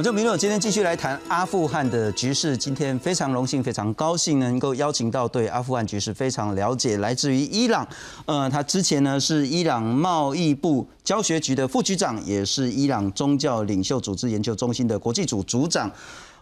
[0.00, 2.56] 我就明乐，今天继续来谈阿富汗的局势。
[2.56, 7.86] 今天非常荣幸、非常高兴能够邀请到对阿富汗局势非常了解，来自于伊朗。
[8.24, 15.92] 呃，他之前呢是伊朗贸易部教学局的副局长，也是伊朗宗教领袖组织研究中心的国际组组长。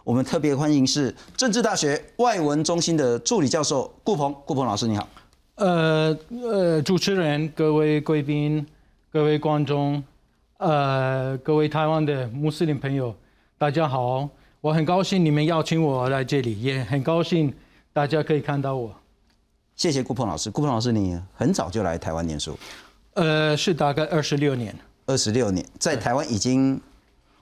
[0.05, 4.33] 我们特别欢迎是政治大学外文中心的助理教授顾鹏。
[4.45, 5.05] 顾鹏老师，你好。
[5.55, 8.65] 呃呃，主持人、各位贵宾、
[9.11, 10.01] 各位观众、
[10.59, 13.13] 呃，各位台湾的穆斯林朋友。
[13.59, 14.29] 大家好，
[14.61, 17.53] 我很高兴你们邀请我来这里，也很高兴
[17.91, 18.95] 大家可以看到我。
[19.75, 22.57] 谢谢顾鹏老师，顾鹏老师，你很早就来台湾念书？
[23.15, 24.73] 呃，是大概二十六年。
[25.07, 26.79] 二十六年，在台湾已经，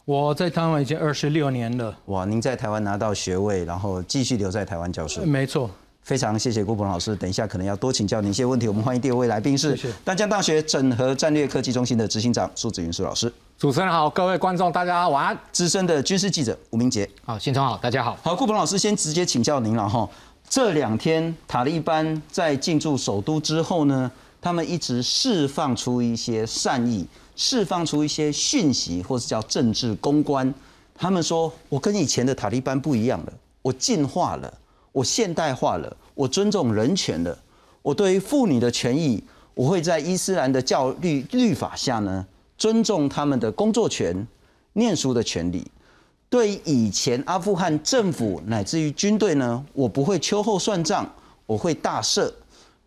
[0.05, 1.95] 我在台湾已经二十六年了。
[2.05, 5.23] 哇，您在台湾拿到学位，然后继续留在台湾教书？
[5.23, 5.69] 没错。
[6.07, 8.65] 非常谢谢顾鹏老师，等一下可能要多请教您一些问题。
[8.65, 13.29] 我们欢迎第二位来宾是丹江大学整合战略科技中心的执行长苏子云苏老师。
[13.57, 15.37] 主持人好，各位观众大家晚安。
[15.51, 18.17] 资深的军事记者吴明杰，好，新聪好，大家好。
[18.23, 20.09] 好，顾鹏老师先直接请教您了哈。
[20.47, 27.05] 这两天塔利班在进驻首都之后呢，他们一直释放出一些善意，
[27.35, 30.53] 释放出一些讯息，或是叫政治公关。
[30.97, 34.53] 他们说我跟以前的塔利班不一样了，我进化了。
[34.97, 37.37] 我现代化了，我尊重人权了，
[37.83, 39.23] 我对于妇女的权益，
[39.53, 42.25] 我会在伊斯兰的教律律法下呢，
[42.57, 44.25] 尊重他们的工作权、
[44.73, 45.63] 念书的权利。
[46.29, 51.07] 对以前阿富汗政府乃至于军队呢，我不会秋后算账，
[51.45, 52.33] 我会大赦。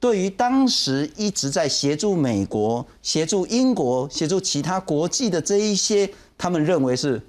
[0.01, 7.23] 对于当时一直在协助美国、协助英国、协助其他国际的这一些，他们认为是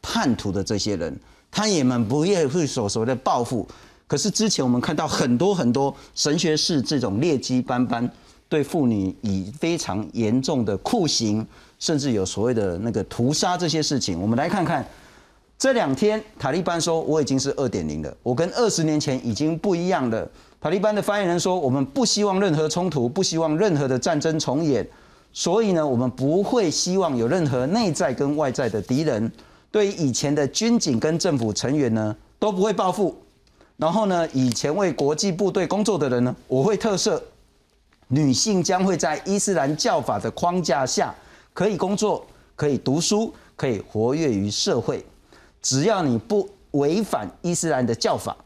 [0.00, 1.14] 叛徒的这些人，
[1.50, 3.68] 他也们不愿会所所谓的报复。
[4.12, 8.06] 可是之前我们看到很多很多神学士这种劣迹斑斑，
[8.46, 11.46] 对妇女以非常严重的酷刑，
[11.78, 14.20] 甚至有所谓的那个屠杀这些事情。
[14.20, 14.86] 我们来看看
[15.58, 20.30] 这两天塔利班说我已经是二点零了，我跟二十年前已经不一样了。
[20.60, 24.86] 塔利班的发言人说，我们不希望任何冲突，不希望任何的战争重演，
[25.32, 29.32] 所以呢，我们不会希望有任何内在跟外在的敌人。
[29.70, 33.16] 对于以前的军警跟政府成员呢，都不会报复。
[33.82, 37.20] 然后呢，以前为国际部队工作的人呢，我会特赦。
[38.06, 41.12] 女性将会在伊斯兰教法的框架下
[41.52, 45.04] 可以工作、可以读书、可以活跃于社会。
[45.60, 48.36] 只要你不违反伊斯兰的教法，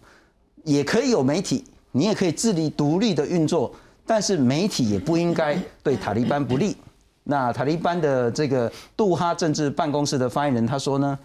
[0.64, 3.70] 也可以有媒体，你也可以自立独立的运作。
[4.06, 6.74] 但是媒体也不应该对塔利班不利。
[7.24, 11.18] 那塔利班的这个杜哈政治办公室的发言人他说呢，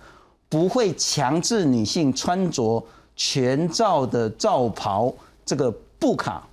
[0.50, 2.86] 不会强制女性穿着。
[3.16, 5.14] 全罩的罩袍，
[5.46, 6.48] 这个布卡，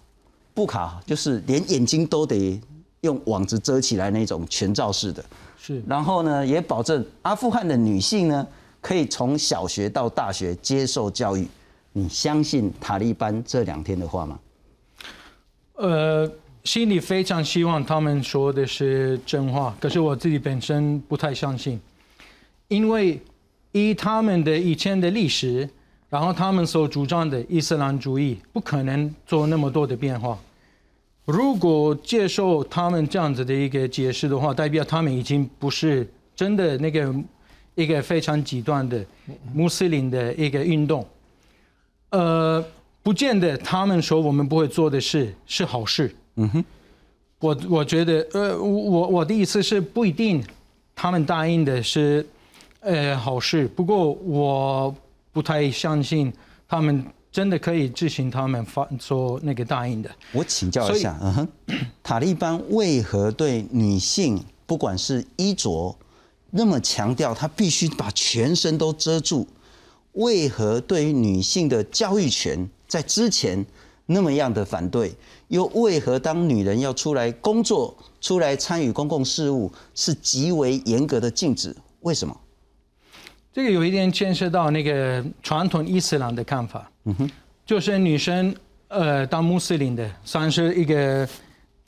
[0.53, 2.61] 布卡就是连眼睛都得
[3.01, 5.25] 用网子遮起来那种全罩式的。
[5.57, 8.47] 是，然后呢，也保证阿富汗的女性呢，
[8.81, 11.49] 可以从小学到大学接受教育。
[11.93, 14.39] 你相信塔利班这两天的话吗？
[15.75, 16.31] 呃，
[16.65, 21.81] 心里非常希望他们说的是真话，可是我自己本身不太相信，
[22.69, 23.21] 因为
[23.73, 25.69] 以他们的以前的历史。
[26.11, 30.39] 然后他们所主张的伊斯兰主义不可能做那么多的变化。
[31.27, 37.15] 如果接受他们这样子的一个解释的话，代表他们已经不是真的那个
[37.75, 39.05] 一个非常极端的
[39.53, 41.07] 穆斯林的一个运动。
[42.09, 42.65] 呃，
[43.03, 46.17] 不见得他们说我们不会做的事是好事。
[46.37, 46.65] 嗯哼，
[47.41, 50.43] 我我觉得，呃，我我的意思是不一定
[50.95, 52.27] 他们答应的是
[52.81, 53.69] 呃好事。
[53.69, 54.95] 不过我。
[55.39, 56.33] 不太相信
[56.67, 60.11] 他们真的可以执行他们发说那个答应的。
[60.33, 61.49] 我请教一下，嗯哼，
[62.03, 65.97] 塔利班为何对女性不管是衣着
[66.51, 69.47] 那么强调，她必须把全身都遮住？
[70.15, 73.65] 为何对于女性的教育权在之前
[74.07, 75.15] 那么样的反对？
[75.47, 81.77] 又为何当女人要出来工作、出来参与公共事务，是极为严格的禁止？
[82.01, 82.37] 为什么？
[83.59, 87.31] 这个有一点牵涉到那个传统伊斯兰的看法，嗯哼，
[87.67, 88.55] 就是女生
[88.87, 91.29] 呃当穆斯林的算是一个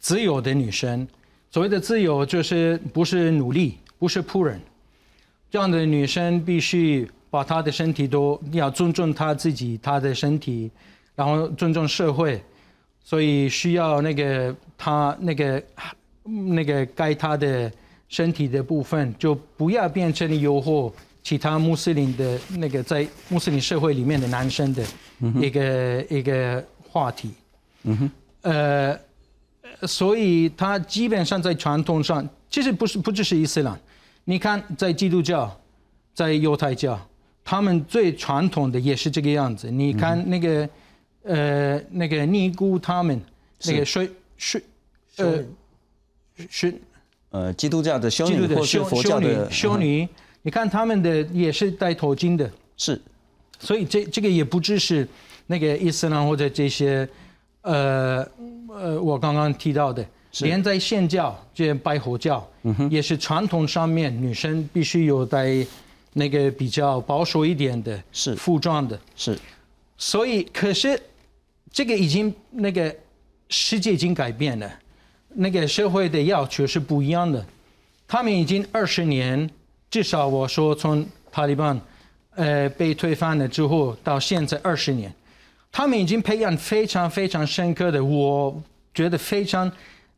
[0.01, 1.07] 自由的女生，
[1.49, 4.61] 所谓的自由就是不是奴隶，不是仆人，
[5.49, 10.69] 这样的女生必须把她的身体都要尊重她自己她的身体，
[11.15, 12.43] 然后尊重社会，
[13.05, 15.63] 所以需要那个她那个
[16.25, 17.71] 那个该她的
[18.09, 20.93] 身体的部分就不要变成诱惑。
[21.23, 24.83] 其他穆斯林的那个在穆斯林社会里面的男生的
[25.41, 27.31] 一个一个话题，
[27.85, 28.11] 嗯哼，
[28.43, 28.99] 呃，
[29.87, 33.79] 所以他基本上在传统上其实不是不只是伊斯兰，
[34.25, 35.55] 你看在基督教、
[36.15, 36.99] 在犹太教、
[37.45, 39.71] 他们最传统的也是这个样子。
[39.71, 40.69] 你看那个，
[41.23, 43.21] 呃，那个尼姑他们
[43.65, 44.63] 那个水水，
[45.17, 45.45] 呃，
[46.49, 46.75] 是
[47.31, 50.09] 呃基督教的修女或是的修修女佛教的嗯修女，
[50.43, 52.51] 你看他们的也是戴头巾的。
[52.77, 53.01] 是
[53.59, 55.07] 所以这这个也不只是
[55.47, 57.07] 那个伊斯兰或者这些，
[57.63, 58.27] 呃
[58.69, 60.05] 呃，我刚刚提到的，
[60.41, 65.67] 连在现教、这些拜火教，嗯也是传统上面女生必须有戴
[66.15, 68.99] 那个比较保守一点的是服装的。
[69.15, 69.39] 是
[69.99, 70.99] 所以，可是
[71.71, 72.95] 这个已经那个
[73.51, 74.73] 世界已经改变了，
[75.35, 77.45] 那个社会的要求是不一样的。
[78.09, 79.51] 他们已经二十年，
[79.91, 81.79] 至少我说从塔利班
[82.37, 85.13] 呃被推翻了之后到现在二十年，
[85.73, 88.63] 他们已经培养非常非常深刻的，我
[88.95, 89.71] 觉得非常，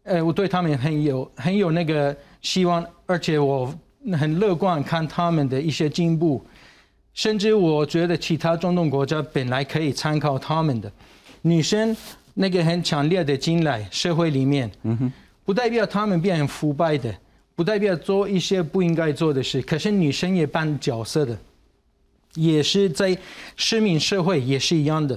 [0.02, 3.72] 呃，我对他们很有很有那个希望，而且我
[4.12, 6.44] 很乐观看他们的一些进步。
[7.14, 10.90] 甚至我觉得其他中东国家本来可以参考他们的
[11.42, 11.94] 女生
[12.32, 14.70] 那个很强烈的进来社会里面，
[15.44, 17.14] 不代表他们变成腐败的，
[17.62, 19.62] 不代表做一些不应该做的事。
[19.62, 21.38] 可是女生也扮角色的，
[22.34, 23.16] 也是在
[23.54, 25.16] 市民社会也是一样的。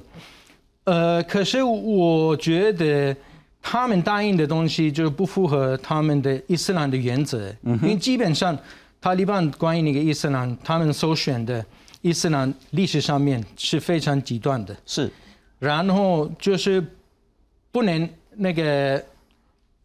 [0.84, 3.18] 呃，可是我觉得
[3.64, 8.56] 他们答应的东西就是不符合他们的伊斯兰的原则，因为基本上
[9.02, 11.66] 塔利班关于那个伊斯兰，他们所选的
[12.04, 15.10] 伊斯兰历史上面是非常极端的，是
[15.58, 16.86] 然后就是
[17.72, 19.04] 不能那个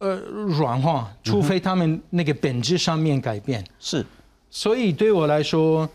[0.00, 0.16] 呃
[0.58, 3.64] 软化，除非他们那个本质上面改变。
[3.78, 4.04] 是
[4.50, 5.88] 所以对我来说，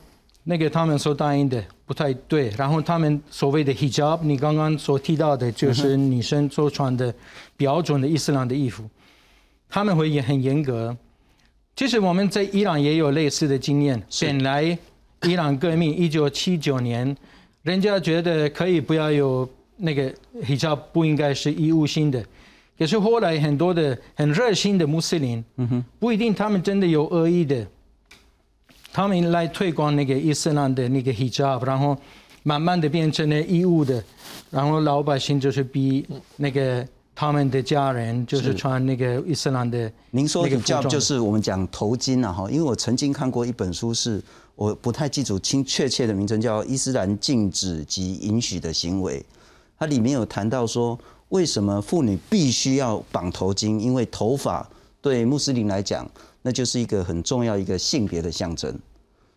[0.45, 2.49] 那个他们所答应的不太对。
[2.57, 7.13] 然后他们所谓的 hijab，你刚刚所提到的，就是女生所穿的
[7.57, 8.89] 标准的伊斯兰的衣服，
[9.67, 10.95] 他们会也很严格。
[11.75, 14.01] 其实我们在伊朗也有类似的经验。
[14.21, 14.77] 本来
[15.23, 17.17] 伊朗革命一九七九年，
[17.63, 20.13] 人家觉得可以不要有那个
[20.43, 22.23] hijab，不应该是义务性的。
[22.77, 25.43] 可是后来很多的很热心的穆斯林，
[25.99, 27.65] 不一定他们真的有恶意的，
[28.91, 31.97] 他们来推广那个伊斯兰的那个 hijab，然后
[32.43, 34.03] 慢慢的变成了义务的，
[34.51, 36.05] 然后老百姓就是逼
[36.35, 36.85] 那个
[37.15, 44.21] 他们的家人就是穿那个伊斯兰的您说的叫就是我们讲头巾啊哈，因为我曾经看过一本书是，
[44.55, 49.19] 我不太记住清确切的名称，叫《伊斯兰禁止及允许的行为》，
[49.79, 50.99] 它里面有谈到说，
[51.35, 54.65] 为什么妇女必须要绑头巾，因为头发
[55.01, 56.09] 对穆斯林来讲，
[56.43, 58.73] 那就是一个很重要一个性别的象征。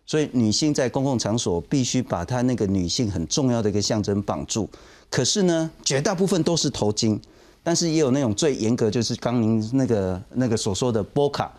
[0.05, 4.69] 所以女性在公共场所必须把她那个女性很重要的一个象征绑住。
[5.09, 7.19] 可是呢，绝大部分都是头巾，
[7.61, 11.51] 但是也有那种最严格，就是刚您那个那个所说的波卡，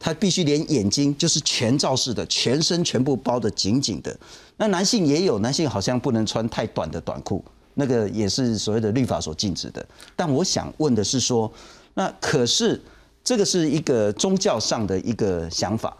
[0.00, 4.18] 她必须连眼睛就是全罩式的，全身全部包得紧紧的。
[4.56, 7.44] 那男性也有，男性好像不能穿太短的短裤，
[7.74, 9.84] 那个也是所谓的律法所禁止的。
[10.16, 11.50] 但我想问的是说，
[11.94, 12.80] 那可是
[13.22, 15.96] 这个是一个宗教上的一个想法。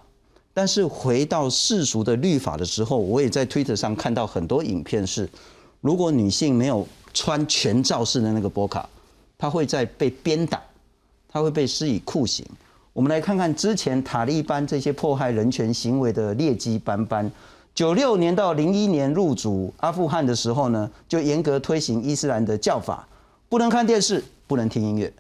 [0.53, 5.29] 但是回到世俗的律法的时候，我也在推特上看到很多影片是，
[5.81, 8.89] 如果女性没有穿全罩式的那个波卡，
[9.37, 10.63] 她会在被鞭打，
[11.29, 12.47] 她会被施以酷刑。
[12.93, 17.29] 我们来看看之前塔利班这些迫害人权行为的劣迹斑斑。
[17.75, 23.07] 九六年到零一年入主阿富汗的时候呢，就严格推行伊斯兰的教法，
[23.49, 25.13] 不能看电视，不能听音乐。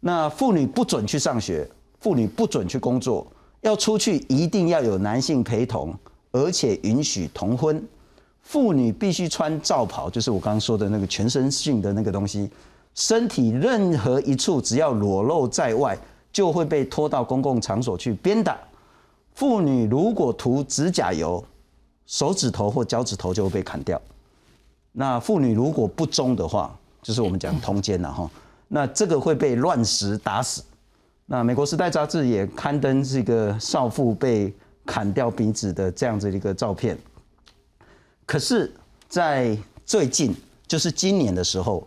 [0.00, 1.68] 那妇女不准去上学，
[2.00, 3.26] 妇女不准去工作，
[3.60, 5.94] 要出去一定要有男性陪同，
[6.32, 7.86] 而且允许同婚。
[8.40, 12.48] 妇女必须穿罩袍，就是我刚刚说的那个全身性的那个东西，
[12.94, 15.98] 身体任何一处只要裸露在外，
[16.32, 18.56] 就会被拖到公共场所去鞭打。
[19.34, 21.44] 妇女如果涂指甲油，
[22.06, 24.00] 手指头或脚趾头就会被砍掉。
[24.92, 28.30] 那妇女如果不忠的话，就是我们讲通奸了哈，
[28.68, 30.62] 那这个会被乱石打死。
[31.26, 36.96] 那美国时代杂志也刊登这个少妇被砍掉鼻子的这样子一个照片。
[38.24, 38.72] 可是，
[39.08, 40.34] 在最近，
[40.66, 41.86] 就是今年的时候，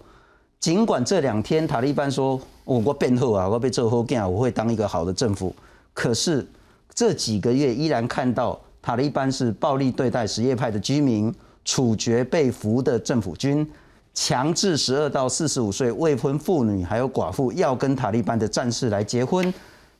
[0.59, 5.55] 尽管这两天塔利班说，我我变后啊，我被做后干，我会当一个好的政府。
[5.93, 6.45] 可是
[6.93, 11.31] 这几个月依然看到塔利班是暴力对待什叶派的居民，
[11.63, 13.63] 处决被俘的政府军，
[14.15, 19.53] 强制十二到四十五岁未婚妇女还有寡妇要跟塔利班的战士来结婚。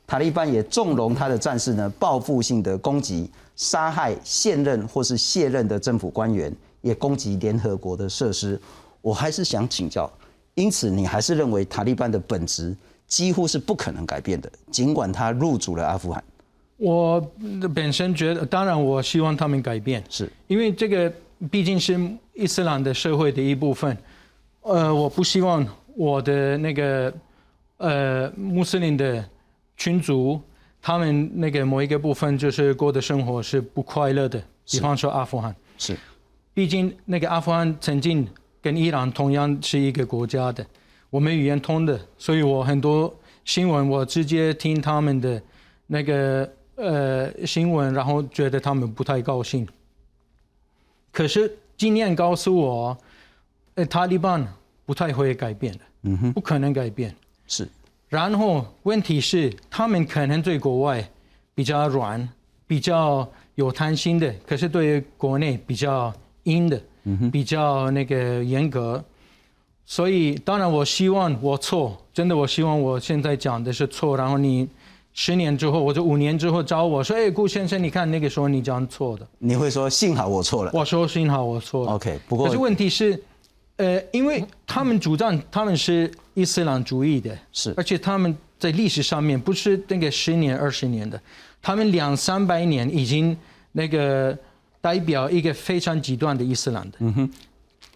[0.08, 8.60] 塔利班也纵容他的战士呢，报复性的攻击、杀害现任或是卸任的政府官员，也攻击联合国的设施。
[9.02, 10.10] 我还是想请教，
[10.56, 16.20] 因此你还是认为塔利班的本质几乎是不可能改变的，尽管他入主了阿富汗。
[16.80, 17.20] 我
[17.74, 20.30] 本身觉得，当然我希望他们改变，是。
[20.46, 21.12] 因为这个
[21.50, 22.00] 毕竟是
[22.32, 23.94] 伊斯兰的社会的一部分。
[24.62, 27.12] 呃，我不希望我的那个
[27.76, 29.22] 呃穆斯林的
[29.76, 30.40] 群族，
[30.80, 34.42] 他们那个某一个部分就是过的生活是不快乐的。
[34.70, 35.94] 比方说阿富汗，是，
[36.54, 38.26] 毕竟那个阿富汗曾经
[38.62, 40.64] 跟伊朗同样是一个国家的，
[41.10, 43.12] 我们语言通的，所以我很多
[43.44, 45.42] 新闻我直接听他们的
[45.86, 46.48] 那个
[46.80, 49.66] 呃新闻，然后觉得他们不太高兴。
[51.12, 52.96] 可是经验告诉我，
[53.74, 54.46] 呃，塔利班
[54.86, 57.14] 不太会改变的，嗯哼，不可能改变。
[57.46, 57.68] 是，
[58.08, 61.08] 然后问题是他们可能对国外
[61.54, 62.28] 比较软，
[62.66, 66.12] 比较有贪心的，可是对于国内比较
[66.44, 69.02] 硬的，嗯比较那个严格。
[69.84, 74.68] 所以当然我希望我错，真的我希望我现在讲的是错，然后你
[75.12, 79.26] 十年之后或者五年之后找我说，哎，顾先生，你看那个时候你讲错的。
[79.38, 80.70] 你会说幸好我错了。
[80.72, 81.92] 我说幸好我错了。
[81.92, 83.20] OK，不过可是问题是，
[83.76, 91.20] 呃，因为他们主张他们是伊斯兰主义的，是而且他们在历史上面不是那个十年二十年的，
[91.60, 93.36] 他们两三百年已经
[93.72, 94.36] 那个
[94.80, 97.30] 代表一个非常极端的伊斯兰的，嗯哼，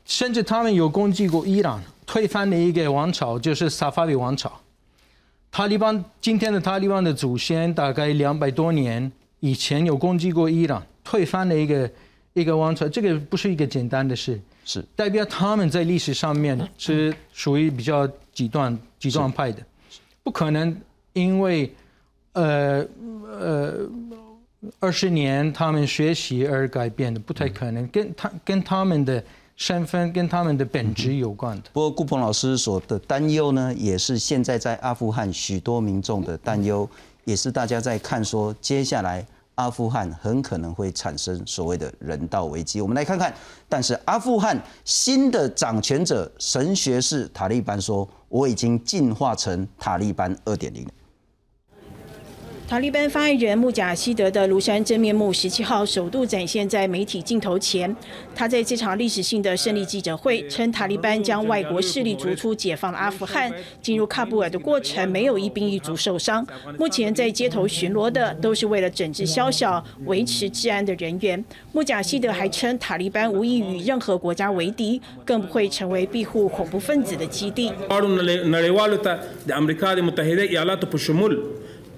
[0.05, 4.53] 甚至他们有攻击过伊朗，推翻了一个王朝，就是萨法维王朝。
[5.55, 11.89] 塔利班今天的塔利班的祖先大概两百多年以前有攻击过伊朗，推翻了一个
[12.33, 14.85] 一个王朝，这个不是一个简单的事，是。
[14.97, 19.63] 代表他们在历史上面是属于比较极端极端派的，
[20.25, 20.77] 不可能
[21.13, 21.73] 因为
[22.33, 22.85] 呃
[23.31, 23.75] 呃
[24.81, 29.23] 二十年他们学习而改变的，不太可能，跟他跟他们的
[29.57, 31.71] 身份跟他们的本质有关的。
[31.73, 36.89] 不过顾鹏老师所的担忧呢，也是现在在阿富汗许多民众的担忧，
[37.25, 42.81] 也是大家在看说接下来阿富汗很可能会产生所谓的人道危机。
[42.81, 43.33] 我们来看看，
[43.69, 50.85] 但是阿富汗新的掌权者神学士塔利班说，我已经进化成塔利班二点零。
[52.67, 57.95] 塔利班发言人穆贾希德的庐山真面目十七号首度展现在媒体镜头前。
[58.35, 63.53] 他在这场历史性的胜利记者会称，塔利班将外国势力逐出解放了阿富汗，
[63.83, 66.45] 进入喀布尔的过程没有一兵一卒受伤。
[66.79, 71.45] 目前在街头巡逻的都是为了整治宵小、维持治安的人员。
[71.73, 77.71] 穆贾希德还称，塔利班无意与任何国家为敌，更不会成为庇护恐怖分子的基地。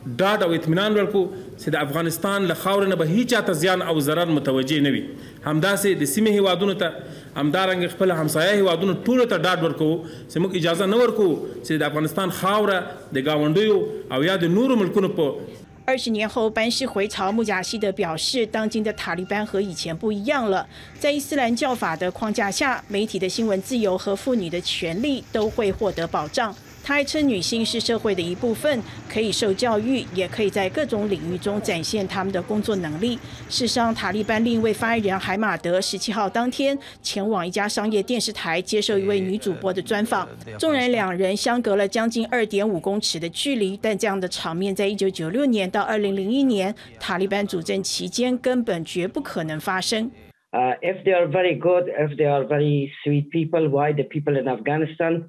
[0.06, 1.22] نړیوالو ته د امریکا د متحده ایالاتو په شمول ډاډ او اطمینان ورکو
[1.62, 5.04] چې د افغانستان له خاورې نه به هیڅ چاته زیان او ضرر متوجه نه وي
[5.46, 6.88] همداسې د سیمې هیوادونو ته
[7.36, 9.96] همدارنګه خپل همسایه هیوادونو ټولو ته ډاډ ورکوو
[10.30, 12.80] چې موږ اجازه نه ورکوو چې د افغانستان خاوره
[13.14, 13.78] د گاونډیو
[14.14, 20.68] او یا د نورو ملکونو په 二十年后班师回朝，穆贾希德表示，当今的塔利班和以前不一样了。
[21.00, 26.56] 在伊斯兰教法的框架下，媒体的新闻自由和妇女的权利都会获得保障。
[26.87, 28.81] 他还称，女性是社会的一部分，
[29.13, 33.17] 可以受教育，也可以在各种领域中展现他们的工作能力。
[33.49, 40.29] 事实上，塔利班另一位发言人海马德十七号当天前往一家商业电视台接受一位女主播的专访。
[40.61, 50.09] 纵然两人相隔了将近二点五公尺的距离，但这样的场面在一九九六年到二零零一年塔利班主政期间根本绝不可能发生。
[50.53, 54.47] Uh, if they are very good, if they are very sweet people, why the people in
[54.47, 55.25] Afghanistan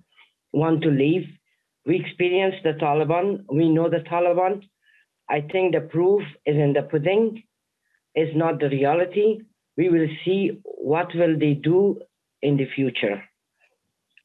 [0.52, 1.26] want to leave?
[1.88, 3.46] We experienced the Taliban.
[3.50, 4.62] We know the Taliban.
[5.30, 7.44] I think the proof is in the pudding,
[8.14, 9.40] is not the reality.
[9.78, 12.02] We will see what will they do
[12.42, 13.24] in the future.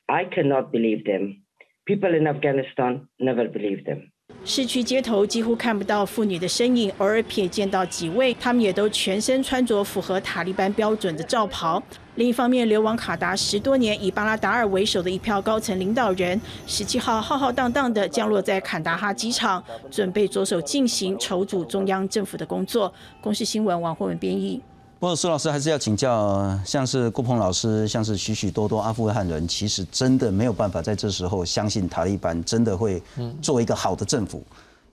[0.09, 1.43] I cannot believe them.
[1.87, 4.11] People in Afghanistan never believe them.
[4.45, 11.81] 市区街头几乎看不到妇女的身影，偶尔瞥见到几位，他们也都全身穿着符合塔利班标准的罩袍。
[12.17, 22.93] 另一方面，流亡卡达十多年、以巴拉达尔为首的一票高层领导人，十七号浩浩荡荡地降落在坎达哈机场，准备着手进行筹组中央政府的工作。
[23.21, 24.61] 公视新闻王慧文编译。
[25.03, 33.03] 不过苏老师还是要请教，像是顾鹏老师，像是许许多多阿富汗人，其实真的没有办法在这时候相信塔利班真的会
[33.43, 34.45] 做一个好的政府。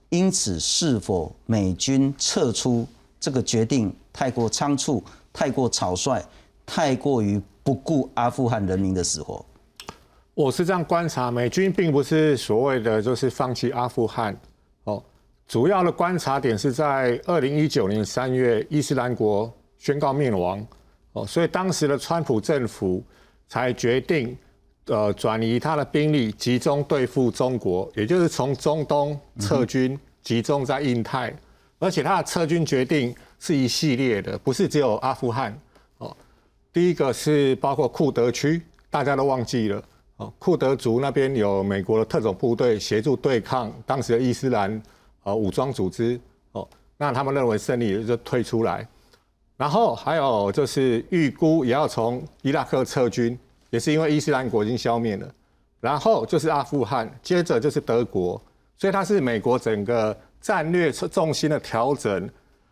[0.08, 2.84] 因此，是否美军撤出
[3.20, 5.00] 这个决定太过仓促、
[5.32, 6.20] 太过草率、
[6.66, 9.46] 太过于不顾阿富汗人民的死活？
[10.34, 14.36] 我是这样观察，美军并不是所谓的就是放弃阿富汗
[14.82, 15.00] 哦，
[15.46, 19.48] 主要的观察点是在二零一九年三月，伊斯兰国
[19.80, 20.64] 宣告灭亡
[21.14, 23.02] 哦，所以当时的川普政府
[23.48, 24.36] 才决定
[24.84, 31.34] 呃转移他的兵力，集中对付中国，也就是从中东撤军，集中在印太。
[31.78, 35.58] 而且他的撤军决定是一系列的，不是只有阿富汗
[35.96, 36.14] 哦。
[36.72, 38.60] 第一个是包括库德区，
[38.90, 39.82] 大家都忘记了
[40.16, 44.80] 哦，库德族那边有美国的特种部队协助对抗当时的伊斯兰
[45.22, 46.20] 呃武装组织
[46.52, 46.68] 哦，
[46.98, 48.86] 那他们认为胜利就退出来。
[49.60, 53.38] 然后还有就是预估也要从伊拉克撤军，
[53.68, 55.34] 也是因为伊斯兰国已经消灭了。
[55.82, 58.40] 然后就是阿富汗，接着就是德国，
[58.78, 62.26] 所以它是美国整个战略重心的调整。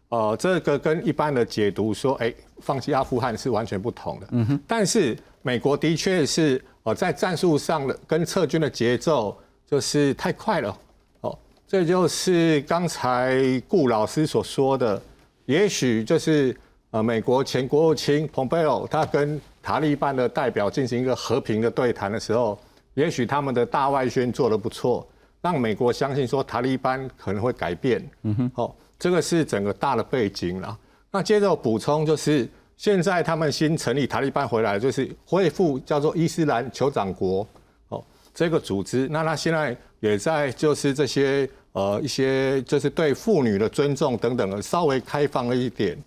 [0.08, 4.26] 呃，这个跟一般的解读说，哎，放弃阿富汗是完全不同的。
[4.30, 4.60] 嗯哼。
[4.66, 10.74] 但是美国的确是呃在战术上的跟撤军的节奏就是太快了。
[11.20, 15.02] 哦，这就是刚才顾老师所说的，
[15.44, 16.56] 也许就是。
[16.90, 22.58] 呃，美国前国务卿蓬佩奥他跟塔利班的代表进行一个和平的对谈的时候，
[22.94, 25.06] 也许他们的大外宣做得不错，
[25.42, 28.02] 让美国相信说塔利班可能会改变。
[28.22, 30.78] 嗯哼，哦，这个是整个大的背景了。
[31.10, 37.46] 那接着补充就是，现在他们新成立塔利班回来，就是恢复叫做伊斯兰酋长国
[37.88, 38.02] 哦
[38.32, 39.06] 这个组织。
[39.08, 45.98] 那他现在也在就是这些呃一些就是对妇女的尊重等等的稍微开放了一点。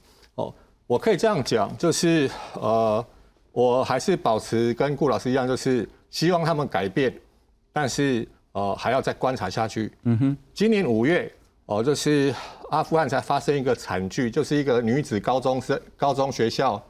[0.92, 3.06] 我可以这样讲，就是呃，
[3.54, 7.18] 我还是保持跟顾老师一样，就是希望他们改变，
[7.72, 9.90] 但是呃还要再观察下去。
[10.04, 11.32] 嗯哼，今年五月
[11.66, 12.36] 哦，就是
[12.72, 16.84] 阿富汗才发生一个惨剧，就是一个女子高中生高中学校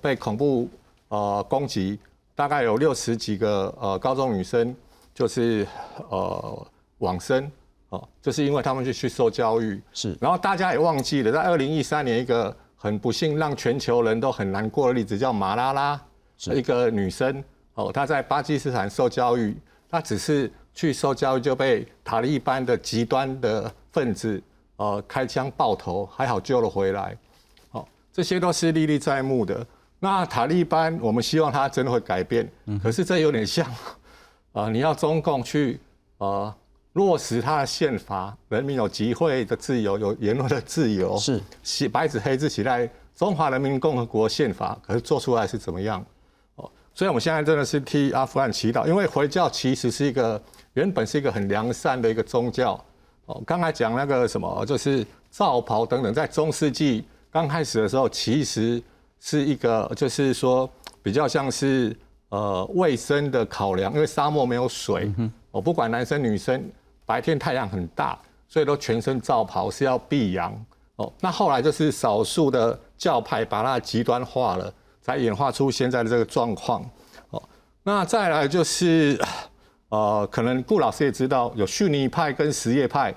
[0.00, 0.68] 被恐怖
[1.08, 1.98] 呃攻击，
[2.36, 4.72] 大概有六十几个呃高中女生
[5.12, 5.66] 就是
[6.08, 6.66] 呃
[6.98, 7.50] 往生
[7.88, 9.82] 哦，就是因为他们去去受教育。
[9.92, 12.56] 是，然后大家也忘记了，在二零一三年一个。
[12.82, 16.00] 很不幸，让全球人都很难过的例子叫马拉拉，
[16.54, 19.54] 一个女生哦，她在巴基斯坦受教育，
[19.86, 24.42] 她只是去受教育就被塔利班的极端的分子
[24.76, 27.14] 呃开枪爆头，还好救了回来，
[27.72, 29.66] 哦，这些都是历历在目的。
[29.98, 32.50] 那塔利班，我们希望他真的会改变，
[32.82, 33.70] 可是这有点像
[34.52, 35.78] 啊，你要中共去
[36.16, 36.54] 呃。
[36.94, 46.04] 落实他的宪法，人民有集会的自由，有言论的自由，是写白纸黑字写在中华人民共和国宪法，可是做出来是怎么样？
[46.56, 52.72] 哦，所以我们现在真的是替阿富汗祈祷，因为回教其实是一个原本是一个很良善的一个宗教。
[53.26, 58.82] 哦，刚才讲那个什么，就是罩袍等等，在中世纪刚开始的时候，其实
[59.20, 60.68] 是一个就是说
[61.04, 61.96] 比较像是
[62.30, 65.08] 呃卫生的考量，因为沙漠没有水，
[65.52, 66.68] 我不管男生女生。
[67.10, 68.16] 白天太阳很大，
[68.48, 70.54] 所以都全身罩袍是要避阳
[70.94, 71.12] 哦。
[71.18, 76.88] 那后来就是少数的教派把它极端化了，才演化出现在的这个状况
[77.30, 77.42] 哦。
[77.82, 79.20] 那再来就是
[79.88, 83.12] 呃，可能顾老师也知道有逊尼派跟什叶派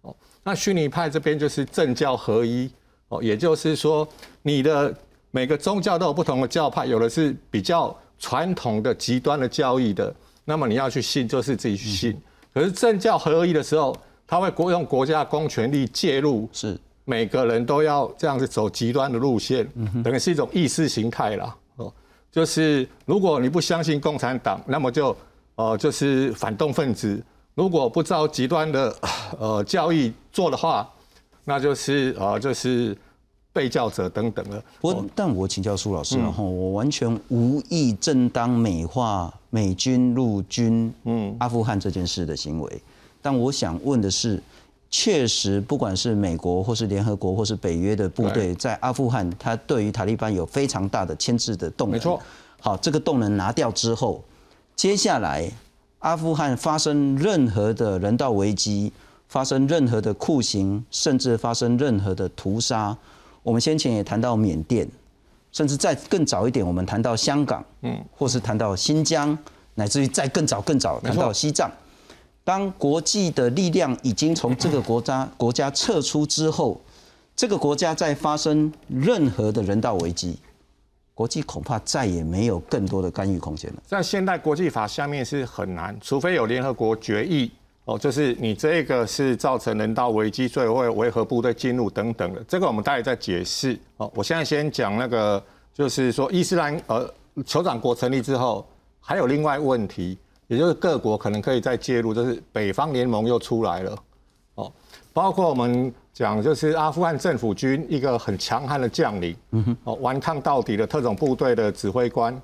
[0.00, 0.12] 哦。
[0.42, 2.68] 那逊尼派这边就是政教合一
[3.06, 4.08] 哦，也就是说
[4.42, 4.92] 你的
[5.30, 10.12] 每个宗教都有不同的教派，有的是比较传统的极端的教义的，
[10.44, 12.20] 那么你要去信就是自己去信。
[12.56, 13.94] 可是政教合一的时候，
[14.26, 19.68] 他会国用国家公权力介入，是每个人都要这样子走极端的路线，
[20.02, 21.54] 等于是一种意识形态啦。
[21.76, 21.92] 哦，
[22.32, 25.14] 就是如果你不相信共产党，那么就
[25.56, 27.22] 呃就是反动分子；
[27.54, 28.96] 如果不照极端的
[29.38, 30.88] 呃教义做的话，
[31.44, 32.96] 那就是呃就是
[33.52, 34.62] 被教者等等了。
[34.80, 39.30] 我但我请教苏老师，然后我完全无意正当美化。
[39.56, 42.82] 美军陆军嗯阿富汗这件事的行为，
[43.22, 44.42] 但我想问的是，
[44.90, 51.92] 确实不管是美国或是联合国或是北约的部队在阿富汗，它对于塔利班有非常大的牵制的动能。
[51.92, 52.20] 没错。
[52.60, 54.22] 好，这个动能拿掉之后，
[54.74, 55.50] 接下来
[56.00, 58.92] 阿富汗发生任何的人道危机，
[59.26, 62.94] 发生任何的酷刑，甚至发生任何的屠杀，
[63.42, 64.86] 我们先前也谈到缅甸。
[65.56, 69.36] 甚至再更早一点，我们谈到香港，嗯，或是谈到新疆，
[69.76, 71.70] 乃至于再更早更早谈到西藏。
[72.44, 76.78] 当国际的力量已经从这个国家 国家撤出之后，
[77.34, 80.38] 这个国家在发生任何的人道危机，
[81.14, 83.82] 国际恐怕再也没有更多的干预空间了。
[83.86, 87.50] 在现代国际法下面是很难，除非有联合国决议
[87.86, 92.44] 哦，就是你这个是造成人道危机，所以会维和部队进入等等的。
[92.46, 93.76] 这个我们待会再解释。
[93.96, 95.42] 哦，我现在先讲那个。
[95.76, 97.06] 就是说，伊斯兰呃
[97.44, 98.66] 酋长国成立之后，
[98.98, 103.98] 还有另外问题，也就是各国可能可以再介入，就是北方联盟又出来了，
[104.54, 104.72] 哦，
[105.12, 112.40] 包括我们讲就是阿富汗政府军一个很强悍的将领，嗯，哦，顽抗到底的特种部队的指挥官，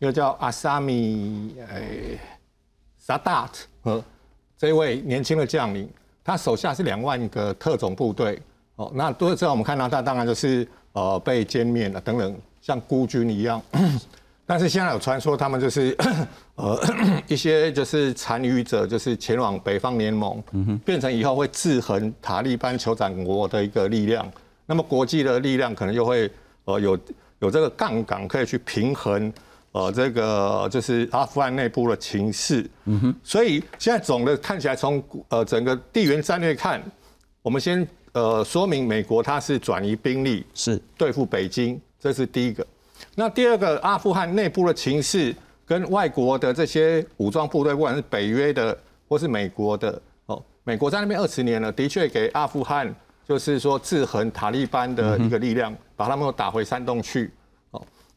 [0.00, 2.18] 又叫阿萨米诶
[2.98, 4.04] 萨达特，呃，
[4.64, 5.86] 这位年轻的将领，
[6.24, 8.40] 他手下是两万个特种部队，
[8.76, 13.60] 哦，那多之后我们看到他当然就是呃被歼灭了等等，像孤军一样。
[14.46, 15.94] 但是现在有传说他们就是
[16.54, 16.80] 呃
[17.28, 20.42] 一些就是残余者，就是前往北方联盟，
[20.82, 24.26] 变成以后会制衡塔利班酋长国的一个力量。
[24.64, 26.30] 那么国际的力量可能又会
[26.64, 26.98] 呃有
[27.40, 29.30] 有这个杠杆可以去平衡
[29.74, 32.64] 呃这个就是阿富汗内部的情势。
[32.84, 36.80] 嗯哼，所以现在总的看起来从呃整个地缘战略看，
[37.42, 42.64] 我们先呃说明美国它是转移兵力是对付北京，这是第一个。
[43.16, 45.34] 那第二个，阿富汗内部的情势
[45.66, 48.76] 跟外国的这些武装部队，不管是北约的
[49.08, 52.94] 或是美国的哦，美国在那边二十年了，的确给阿富汗
[53.28, 57.43] 就是说制衡塔利班的一个力量，把他们打回山洞去哦。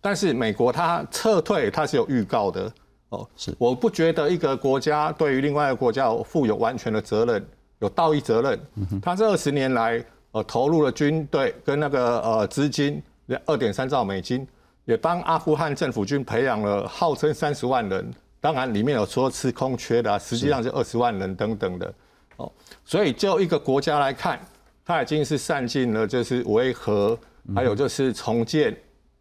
[0.01, 2.71] 但是美国它撤退，它是有预告的
[3.09, 3.27] 哦。
[3.35, 7.45] 是，我不觉得一个国家对于另外一个国家负有完全的责任，
[7.79, 8.59] 有道义责任。
[9.01, 13.01] 他这二十年来呃投入了军队跟那个呃资金
[13.45, 14.47] 二点三兆美金。
[14.85, 21.93] 也帮阿富汗政府军培养了号称三十万人，当然里面有说吃空缺的，实际上是二十万人等等的，
[22.37, 22.49] 哦，
[22.85, 24.39] 所以就一个国家来看，
[24.85, 27.19] 它已经是散尽了就是维和，
[27.53, 28.73] 还有就是重建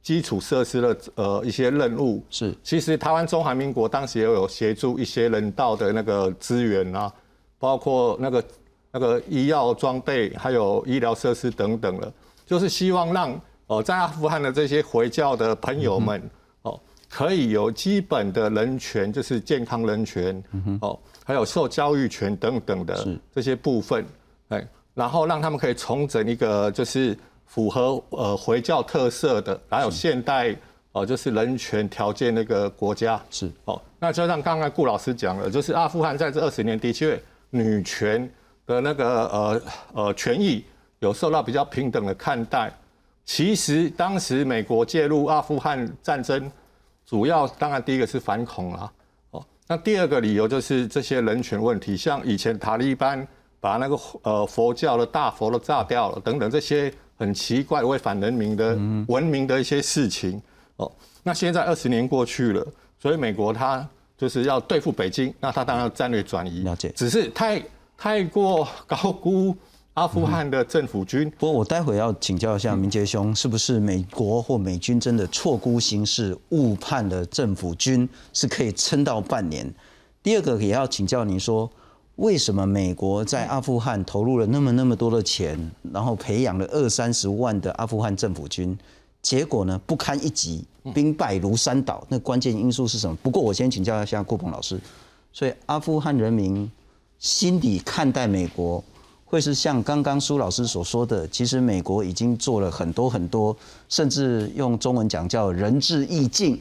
[0.06, 2.22] 基础设施的呃一些任务。
[2.30, 7.12] 是，其实台湾中华民国当时也有协助一些人道的那个资源啊，
[7.58, 8.44] 包括那个
[8.92, 12.12] 那个医药装备，还有医疗设施等等的，
[12.46, 13.40] 就是希望让。
[13.68, 16.22] 哦，在阿富汗的这些回教的朋友们，
[16.62, 16.78] 哦，
[17.10, 20.40] 可以有基本的人权，就是健康人权，
[20.80, 24.06] 哦，还有受教育权等等的这些部分，
[24.50, 24.64] 哎，
[24.94, 30.54] 然后让他们可以重整一个就是符合呃回教特色的，还有现代
[30.92, 33.80] 哦，就是人权条件那个国家是哦。
[33.98, 38.30] 那就像刚刚顾老师讲了，就是阿富汗在这二十年的确女权
[38.66, 39.62] 的那个呃
[39.94, 40.64] 呃权益
[40.98, 42.70] 有受到比较平等的看待。
[43.24, 46.50] 其实当时美国介入阿富汗战争，
[47.04, 48.92] 主要当然第一个是反恐啦，
[49.30, 53.26] 哦，那第二个理由就是这些人权问题，像以前塔利班
[53.66, 60.40] 把那个呃佛教的大佛都炸掉了等等这些很奇怪违反人民的文明的一些事情，
[60.76, 60.88] 哦，
[61.24, 62.64] 那现在二十年过去了，
[63.02, 63.84] 所以美国他
[64.16, 67.60] 就是要对付北京，那他当然要战略转移，了解，只是太
[67.98, 69.56] 太过高估。
[69.94, 71.28] 阿富汗的政府军。
[71.38, 79.74] 不过我待会要请教一下明杰兄，是不是美国或美军真的错估形势，误判了政府军是可以撑到半年？
[80.22, 81.70] 第二个也要请教您说，
[82.16, 85.58] 为什么美国在阿富汗投入了那么那么多的钱，
[85.92, 88.76] 然后培养了二三十万的阿富汗政府军，
[89.20, 92.02] 结果呢不堪一击，兵败如山倒？
[92.08, 93.14] 那关键因素是什么？
[93.22, 94.80] 不过我先请教一下顾鹏老师，
[95.30, 96.70] 所以阿富汗人民
[97.18, 98.82] 心底看待美国。
[99.28, 103.54] 会是像刚刚苏老师所说的，其实美国已经做了很多很多，
[103.88, 106.58] 甚至用中文讲叫仁至义尽，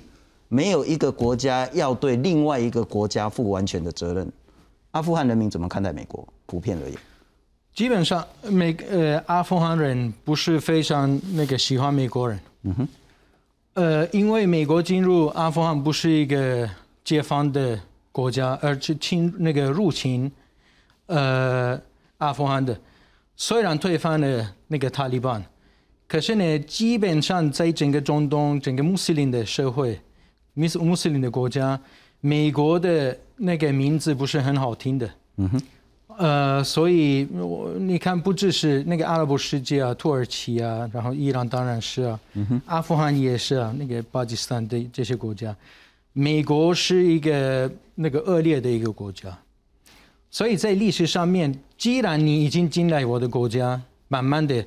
[0.50, 4.30] 没有一个国家要对另外一个国家负完全的责任。
[4.95, 6.25] 阿富汗人民怎么看待美国？
[6.45, 6.97] 普遍而言，
[7.73, 12.39] 基本上美呃阿富汗人不是非常那个喜欢美国人。
[12.63, 12.88] 嗯哼，
[13.73, 16.69] 呃，因为美国进入阿富汗不是一个
[17.03, 17.77] 解放的
[18.13, 20.31] 国家，而是侵那个入侵，
[21.08, 21.79] 呃。
[22.19, 22.79] 阿富汗的
[23.36, 25.43] 虽然推翻了那个塔利班，
[26.08, 29.99] 可是呢，基本上在整个中东、整个穆斯林的社会、
[30.53, 31.77] 穆斯穆斯林的国家，
[32.26, 35.08] 美国的那个名字不是很好听的。
[35.38, 35.62] 嗯哼。
[36.18, 45.54] 呃，所以我你看，不只是那个阿拉伯世界啊，土耳其啊，然后伊朗当然是啊，嗯哼，阿富汗也是啊，那个巴基斯坦的这些国家，
[46.14, 49.38] 美国是一个那个恶劣的一个国家。
[50.32, 54.66] 所以在历史上面，既然你已经进来我的国家，慢慢的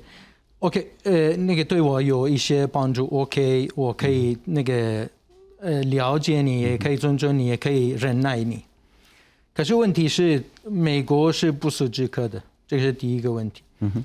[0.58, 5.08] ，OK，呃，那个对我有一些帮助，OK，我可以那个
[5.60, 8.62] 呃了解你，也可以尊重你，也可以忍耐你。
[9.52, 13.62] 可是问题是，美国是不速之客的，这是第一个问题。
[13.80, 14.04] 嗯哼，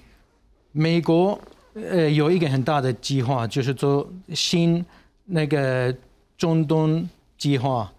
[0.71, 1.39] 美国
[1.73, 4.83] 呃有一个很大的计划，就是做新
[5.25, 5.95] 那个
[6.37, 7.91] 中东计划，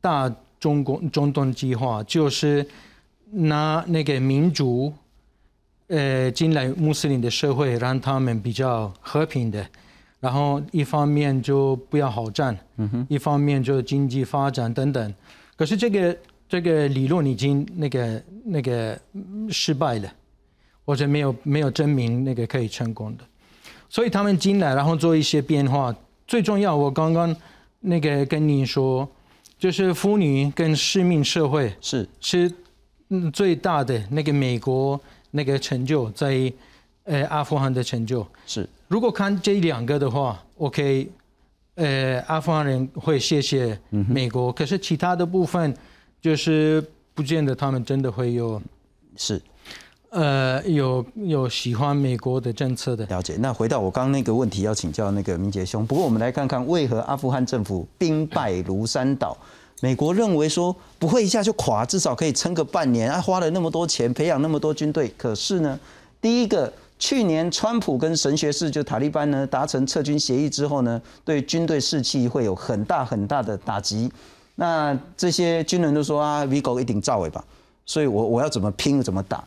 [0.00, 2.66] 大中国中东计划，就是。
[3.34, 4.92] 拿那个民主，
[5.86, 9.66] 呃，进来穆斯林的社会，让他们比较和平的，
[10.22, 15.14] 然后一方面就不要好战，嗯哼一方面就经济发展等等。
[15.56, 16.16] 可是这个
[16.48, 18.96] 这个理论已经那个那个
[19.50, 20.08] 失败了，
[20.84, 23.24] 或者没有没有证明那个可以成功的。
[23.88, 25.94] 所以他们进来，然后做一些变化。
[26.26, 27.34] 最重要，我刚刚
[27.80, 29.06] 那个跟你说，
[29.58, 32.50] 就是妇女跟市民社会是是。
[33.30, 34.98] 最大的那个美国
[35.32, 36.50] 那个成就，在
[37.04, 38.26] 呃阿富汗的成就。
[38.46, 41.10] 是，如果看这两个的话，OK，
[41.76, 45.74] 呃，阿富汗人会谢谢美国，可是其他的部分
[46.20, 48.60] 就是不见得他们真的会有
[49.16, 49.40] 是。
[50.10, 53.34] 呃，有有喜欢美国的政策的了解。
[53.38, 55.86] 那回到我刚刚那个问题，要请教那个明杰兄。
[55.86, 59.34] 不过我们来看看，为何阿富汗政府兵败如山倒？
[59.80, 63.10] 美国认为说不会一下就垮，至少可以撑个半年。
[63.10, 65.80] 啊，花了那么多钱培养那么多军队，可是呢，
[66.20, 66.70] 第一个，
[67.02, 74.08] 去年川普跟神学士就塔利班呢达成撤军协议之后呢，对军队士气会有很大很大的打击。
[74.54, 77.44] 那这些军人都说啊，v 狗一顶照尾吧，
[77.84, 79.42] 所以我我要怎么拼怎么打。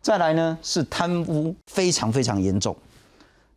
[0.00, 2.76] 再来呢，是贪污非常非常严重。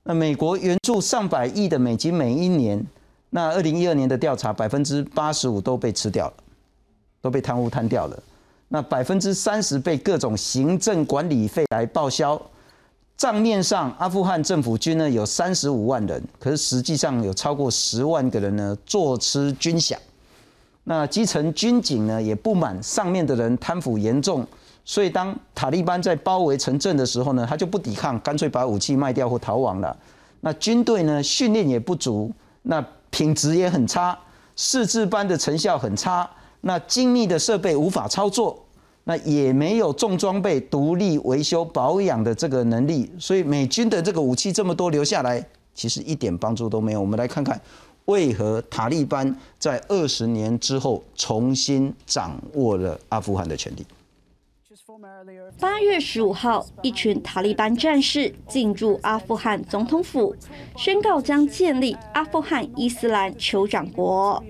[0.02, 2.84] 那美国援助上百亿的美金每一年，
[3.30, 6.34] 那二零一二年的调查，百分之八十五都被吃掉了，
[7.22, 8.18] 都被贪污贪掉了。
[8.70, 12.42] 那百分之三十被各种行政管理费来报销。
[13.16, 19.96] 账面上，阿富汗政府军呢有三十五万人，可是实际上有超过十万个人呢坐吃军饷。
[20.84, 24.46] 那基层军警呢也不满上面的人贪腐严重。
[24.86, 29.96] 所以，当塔利班在包围城镇的时候呢，他就不抵抗，干脆把武器卖掉或逃亡了。
[30.42, 32.30] 那军队呢，训练也不足，
[32.64, 34.18] 那品质也很差，
[34.58, 38.63] 试制班的成效很差，那精密的设备无法操作，
[39.06, 43.12] 那也没有重装备独立维修保养的这个能力。
[43.20, 47.02] 所以，美军的这个武器这么多留下来，其实一点帮助都没有。
[47.02, 47.60] 我们来看看，
[48.06, 53.86] 为何塔利班在二十年之后重新掌握了阿富汗的权利。
[55.60, 60.36] 八月十五号，一群塔利班战士进驻阿富汗总统府，
[60.78, 64.44] 宣告将建立阿富汗伊斯兰酋长国。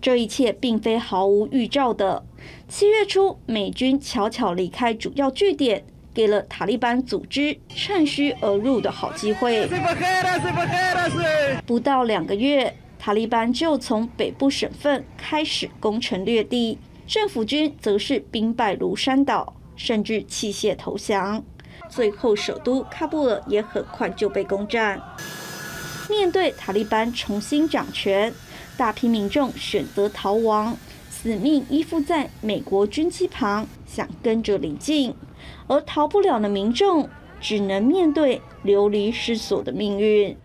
[0.00, 2.24] 这一切并非毫无预兆的。
[2.68, 5.84] 七月初，美军悄悄离开主要据点。
[6.12, 9.68] 给了塔利班组织趁虚而入的好机会。
[11.64, 21.42] 不到两个月，塔利班就从北部省份开始攻城略地，政府军则是兵败如山倒，甚至弃械投降。
[21.88, 25.00] 最后，首都喀布尔也很快就被攻占。
[26.06, 28.30] 面对塔利班重新掌权，
[28.76, 30.76] 大批民众选择逃亡，
[31.08, 35.16] 死命依附在美国军机旁，想跟着离境。
[35.66, 37.08] 而逃不了的民众
[37.40, 40.36] 只能面对流离失所的命运。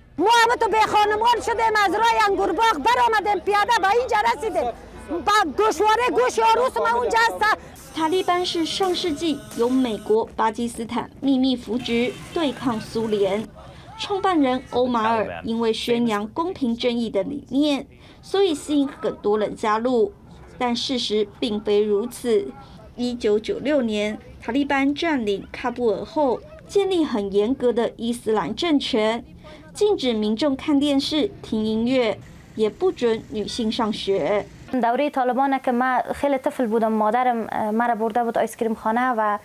[7.93, 13.47] 塔利班是上世纪由美国、巴基斯坦秘密扶植对抗苏联。
[13.97, 17.87] 创办人欧马尔因为宣扬公平正义的理念，
[18.21, 20.11] 所以吸引很多人加入。
[20.57, 22.47] 但事实并非如此。
[22.95, 24.17] 一九九六年。
[24.41, 29.25] 塔利班占领喀布尔后，建立很严格的伊斯兰政权，
[29.73, 32.19] 禁止民众看电视、听音乐，
[32.55, 34.45] 也不准女性上学。
[34.74, 39.38] دوره طالبان که ما خیلی طفل بودم مادرم مرا برده بود آیس کریم خانه و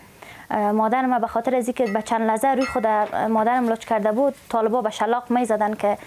[0.73, 2.87] مادرم به خاطر از اینکه به چند لحظه روی خود
[3.29, 5.97] مادرم لچ کرده بود طالبا به شلاق می زدن که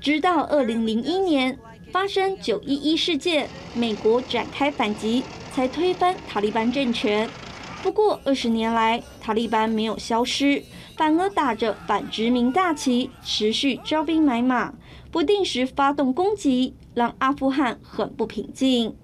[0.00, 1.56] 直到二零零一年
[1.92, 7.28] 发生九一一事件，美国展开反击，才推翻塔利班政权。
[7.82, 10.62] 不过，二十年来，塔利班没有消失，
[10.96, 14.72] 反而打着反殖民大旗，持续招兵买马，
[15.10, 18.95] 不定时发动攻击， 让阿富汗很不平静。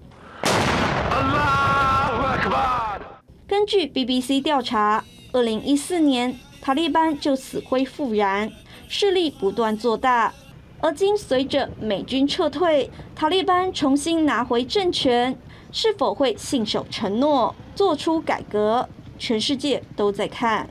[3.46, 8.50] 根据 BBC 调查，二零一四年，塔利班就死灰复燃，
[8.88, 10.32] 势力不断做大。
[10.80, 15.38] 而今随着美军撤退，塔利班重新拿回政权。
[15.70, 18.88] 是否会信守承诺，做出改革？
[19.18, 20.66] 全世界都在看。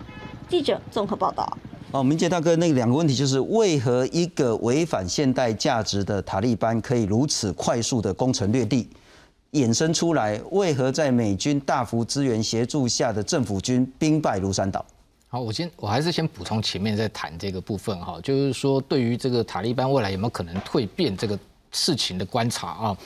[0.48, 1.58] 记者综合报道。
[1.98, 8.88] 哦，明杰大哥，那两个问题就是：为何一个违反现代价值的塔利班可以如此快速的攻城略地？
[9.54, 14.86] 衍生出来，为何在美军大幅支援协助下的政府军兵败如山倒？
[15.28, 21.40] 好，我先，我还是先补充前面在谈这个部分哈，就是说对于这个塔利班未来有没有可能蜕变这个
[21.72, 22.98] 事情的观察啊。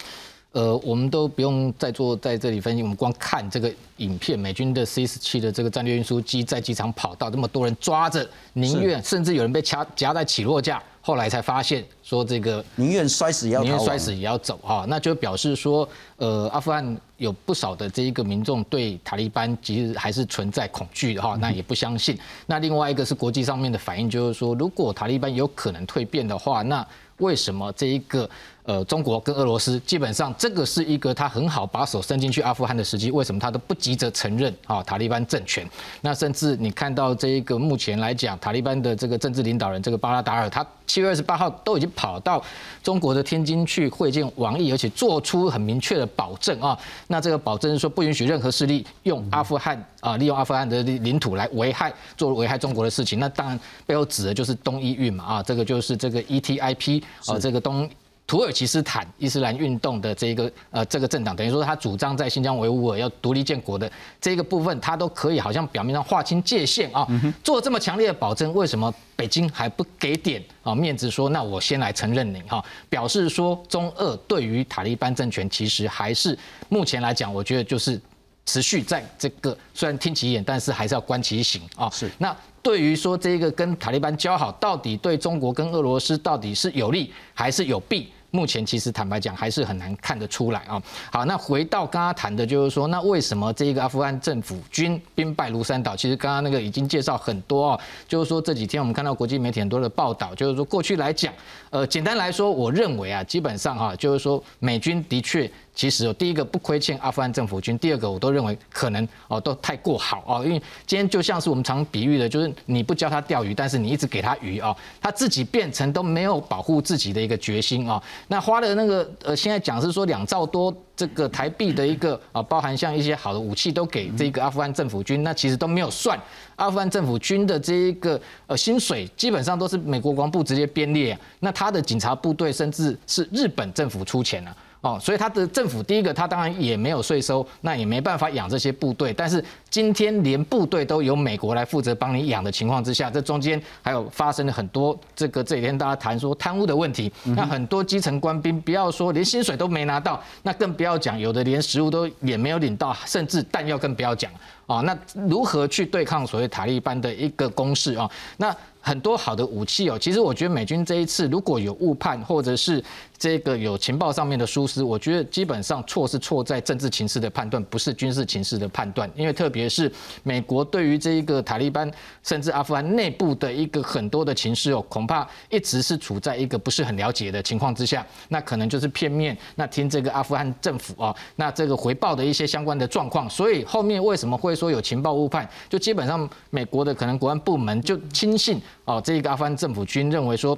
[0.53, 15.87] 呃，我们都不用再做在这里分析，我们光看这个影片，美军的 C 十七的这个战略运输机在机场跑道，这么多人抓着，宁愿甚至有人被掐夹在起落架，后来才发现说这个宁愿摔死也要宁愿摔死也要走哈，那就表示说，
[16.17, 22.19] 呃，阿富汗有不少的这一个民众对塔利班其实还是存在恐惧的哈，那也不相信。
[22.45, 26.85] 那另外一个是国际上面的反应，就是说，如果塔利班有可能蜕变的话，那
[27.19, 28.29] 为什么这一个。
[28.63, 35.67] 呃，中国跟俄罗斯基本上这个是一个他很好把手伸进去阿富汗的时机，为什么他都不急着承认啊塔利班政权？
[36.01, 42.43] 那甚至你看到这一个目前来讲，塔利班的这个政治领导人这个巴拉达尔，他七月二十八号都已经跑到
[42.83, 46.77] 中国的天津去会见王毅，而且做出很明确的保证啊。
[47.07, 53.17] 那这个保证是说不允许任何势力用阿富汗啊，利用阿富汗的领土来危害做危害中国的事情。
[53.17, 57.89] 那当然背后指的就是东伊运嘛啊，这个就是这个 ETIP 啊，这个东。
[58.27, 67.05] 土耳其斯坦伊斯兰运动的这个呃这个政党，等于说他主张在新疆维吾尔要独立建国的这个部分，他都可以好像表面上划清界限啊，
[67.43, 76.37] 做这么强烈的保证，为什么北京还不给点啊面子说那我先来承认你哈，表示说中俄对于塔利班政权其实还是
[76.69, 77.99] 目前来讲，我觉得就是
[78.45, 81.89] 持续在这个虽然听其言，但是还是要观其行啊。
[81.89, 82.35] 是那。
[82.63, 88.11] 对于说这个跟塔利班交好，到底对中国跟俄罗斯到底是有利还是有弊？
[88.29, 90.79] 目前其实坦白讲还是很难看得出来啊。
[91.11, 95.95] 好，那回到刚刚谈的，就是说，那为什么这个阿富汗政府军兵败如山倒？
[95.95, 101.33] 其实刚刚那个已经介绍很多哦，就是说这几天我们看到国际媒体很多的报道，就是说过去来讲，
[101.71, 105.49] 呃，简单来说，我认为啊，基本上哈，就是说美军的确。
[105.73, 118.03] 其实，第一个不亏欠阿富汗政府军，第二个我都认为可能哦都太过好哦，因为今天就像是我们常比喻的，就是你不教他钓鱼，但是你一直给他鱼哦，他自己变成都没有保护自己的一个决心哦。
[118.27, 126.15] 那花的那个呃，现在讲是说两兆多这个台币的一个啊，包含像一些好的武器都给这个阿富汗政府军，那其实都没有算
[126.57, 134.55] 阿富汗政府军的这一个呃薪水，基本上都是美国国防部直接编列，那他的警察部队甚至是日本政府出钱了。
[134.81, 139.13] 哦，所以他的政府第一个，他当然也没有税收，那也没办法养这些部队。
[139.13, 147.11] 但是今天连部队都由美国来负责帮你养的情况之下，这中间还有发生了很多这个这几天大家谈说贪污的问题。
[147.23, 154.31] 那很多基层官兵，不要说连薪水都没拿到，那更不要讲有的连食物都也没有领到，甚至弹药更不要讲
[154.65, 154.81] 啊。
[154.81, 158.09] 那如何去对抗所谓塔利班的一个攻势啊？
[158.37, 162.83] 那很多好的武器哦，其实我觉得美军这一次如果有误判，或者是
[163.17, 169.09] 这个有情报上面的疏失，我觉得基本上错是错在政治情势的判断，不是军事情势的判断。
[169.15, 169.91] 因为特别是
[170.23, 171.89] 美国对于这一个塔利班
[172.23, 188.59] 甚至阿富汗内部的一个很多的情势哦，恐怕一直是处在一个不是很了解的情况之下，那可能就是片面那听这个阿富汗政府啊，那这个回报的一些相关的状况，所以后面为什么会说有情报误判，就基本上美国的可能国安部门就轻信。
[188.85, 190.57] 哦，这个阿富汗政府军认为说，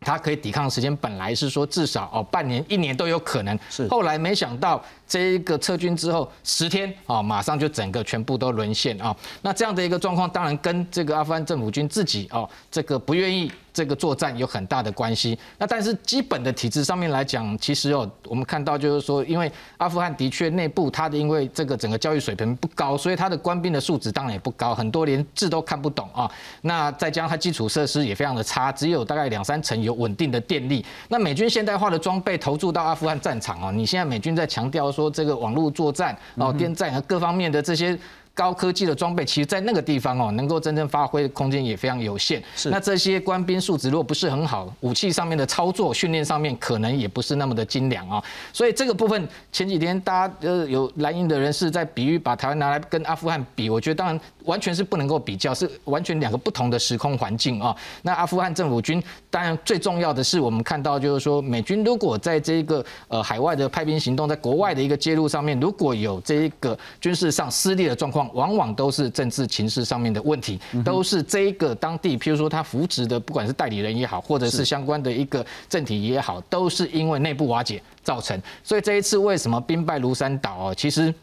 [0.00, 3.88] 他可以抵抗时间本来是说至少哦半年、一年都有可能，是。
[3.88, 9.14] 后来没想到这一个撤军之后十天啊，马上就整个全部都沦陷啊。
[9.42, 13.50] 那这样的一个状况，当然跟这个阿富汗政府军自己哦这个不愿意。
[13.74, 15.36] 这个作战有很大的关系。
[15.58, 26.30] 那但是基本的体制上面来讲，其实哦，我们看到就是说，因为阿富汗的确内部它的因为这个整个教育水平不高，所以它的官兵的素质当然也不高，很多连字都看不懂啊。
[26.60, 30.86] 那再加上它基础设施也非常的差，只有大概两三层有稳定的电力。
[31.08, 37.98] 那美军现代化的装备投注到阿富汗战场哦，你现在美军在强调说这个网络作战哦、电站和各方面的这些。
[38.36, 42.42] 高科技的装备，其实在那个地方哦，能够真正发挥的空间也非常有限。
[42.56, 48.20] 是，那这些官兵素质如果不是很好，武器上面的操作、训练上面可能也不是那么的精良啊。
[48.52, 57.74] 所以这个部分，前几天大家呃有蓝营的人士在比喻，把台湾拿来跟阿富汗比，我觉得当然完全是不能够比较，是完全两个不同的时空环境啊。
[58.02, 68.24] 那阿富汗政府军，当然最重要的是我们看到就是说，美军如果在这个呃海外的派兵行动，在国外的一个介入上面，如果有这一个军事上失利的状况。
[68.34, 78.40] 往往都是政治情势上面的问题，都是这一个当地，譬如说他扶植的，不管是代理人也好，或者是相关的一个政体也好，都是因为内部瓦解造成。
[78.62, 80.74] 所以这一次为什么兵败如山倒啊？
[80.74, 81.14] 其实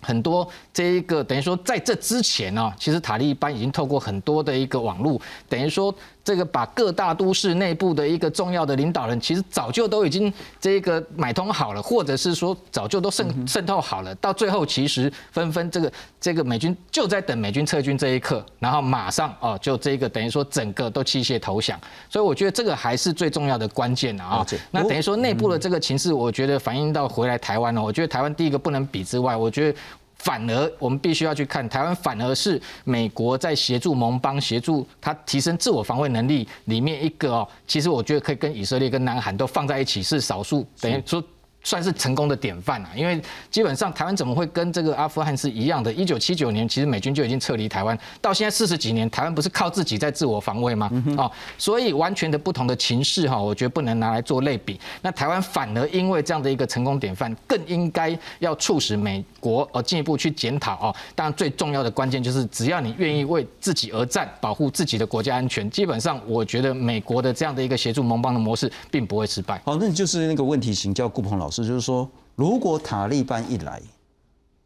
[0.00, 5.94] 很多这一个等于说在这之前呢，其实塔利班已经透过很多的一个网络，等于说。
[6.26, 14.12] 这个把各大都市内部的一个重要的领导人，其实早就都已经这个买通好了，或者是说早就都渗渗透好了。
[14.16, 21.80] 到最后，其实纷纷这个这个美军就在等美军撤军这一刻，然后马上哦，就这个等于说整个都弃械投降。
[22.10, 24.44] 所以我觉得这个还是最重要的关键啊。
[24.72, 29.78] 那等于说内部的这个情势，我觉得反映到回来台湾呢，我觉得台湾第一个不能比之外，我觉得。
[30.26, 37.48] 反而，我们必须要去看台湾，反而是美国在协助盟邦、协助他提升自我防卫能力里面一个哦。
[37.64, 41.22] 其实我觉得可以跟以色列、跟南韩都放在一起，是少数等于说
[41.62, 43.20] 算是成功的典范啊，因为
[43.50, 45.92] 基本上台湾怎么会跟这个阿富汗是一样的？
[45.92, 50.88] 一九七九年其实美军就已经撤离台湾，到现在四十几年，台湾不是靠自己在自我防卫吗？
[51.16, 54.78] 哦，所以完全的不同的情势哈，我觉得不能拿来做类比。
[55.02, 60.94] 那台湾反而因为这样的一个成功典范，更应该要促使美国呃进一步去检讨哦。
[61.14, 69.62] 当然最重要的关键就是，只要你愿意为自己而战，保护自己的国家安全，基本上我觉得美国的这样的一个协助盟邦的模式并不会失败。
[69.64, 71.64] 好，那就是那个问题请教顾鹏老师。
[71.64, 73.80] 就是说，如果塔利班一来，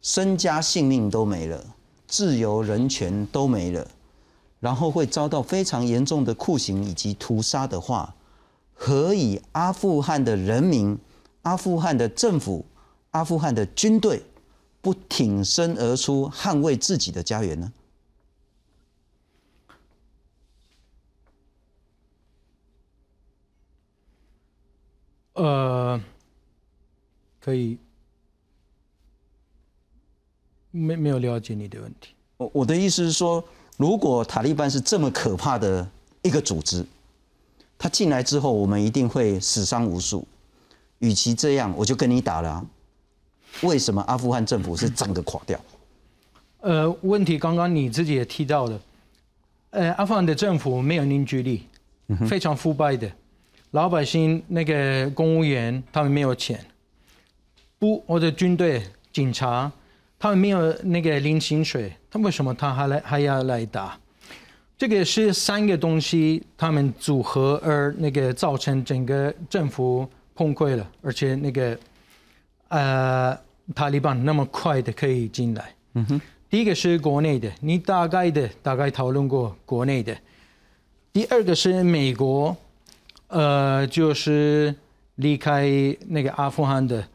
[0.01, 1.63] 身家性命都没了，
[2.07, 3.87] 自由人权都没了，
[4.61, 8.15] 然后会遭到非常严重的酷刑以及屠杀的话，
[8.75, 10.99] 何以阿富汗的人民、
[11.43, 12.65] 阿富汗的政府、
[13.11, 14.23] 阿富汗的军队
[14.81, 17.73] 不挺身而出捍卫自己的家园呢？
[25.35, 26.01] 呃。
[27.43, 27.79] 可以，
[30.71, 32.15] 没没有了解你的问题。
[32.37, 33.43] 我我的意思是说，
[33.79, 36.85] 如果塔利班是这么可怕的一个组织，
[37.79, 40.29] 他进来之后，我们一定会死伤无数。
[40.99, 42.67] 与其这样，我就跟你打了。
[43.63, 45.59] 为什么阿富汗政府是整个垮掉？
[46.61, 48.81] 呃，问题刚刚你自己也提到了，
[49.71, 51.67] 呃，阿富汗的政府没有凝聚力，
[52.29, 53.11] 非常腐败的，
[53.71, 56.65] 老百姓那个公务员他们没有钱。
[57.79, 58.83] 不，我的军队、
[59.13, 59.73] 警察，
[60.19, 63.99] 他们没有那个领薪水，他为什么他还来还要来打？
[64.77, 71.79] 这个是三个东西，他们组合而那个造成整个政府崩溃了，而且那个
[72.71, 73.39] 呃
[73.75, 75.73] 塔利班那么快的可以进来。
[75.95, 80.17] 嗯哼，第一个是国内的，你大概的大概讨论过国内的。
[81.13, 82.57] 第二个是美国，
[83.29, 84.75] 呃，就是
[85.17, 85.69] 离开
[86.09, 87.07] 那个阿富汗的。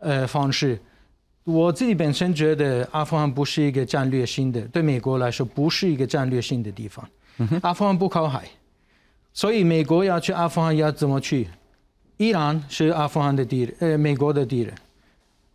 [0.00, 0.78] 呃，方式，
[1.42, 7.04] 我自己本身觉得阿富汗不是一个战略性的，对美国来说不是一个战略性的地方。
[7.62, 8.48] 阿富汗不靠海，
[9.32, 11.48] 所以美国要去阿富汗要怎么去？
[12.16, 14.72] 伊朗是阿富汗的敌人，呃，美国的敌人。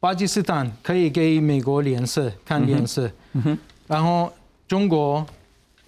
[0.03, 3.09] 巴基斯坦可以给美国脸色看脸色，
[3.87, 4.29] 然后
[4.67, 5.25] 中国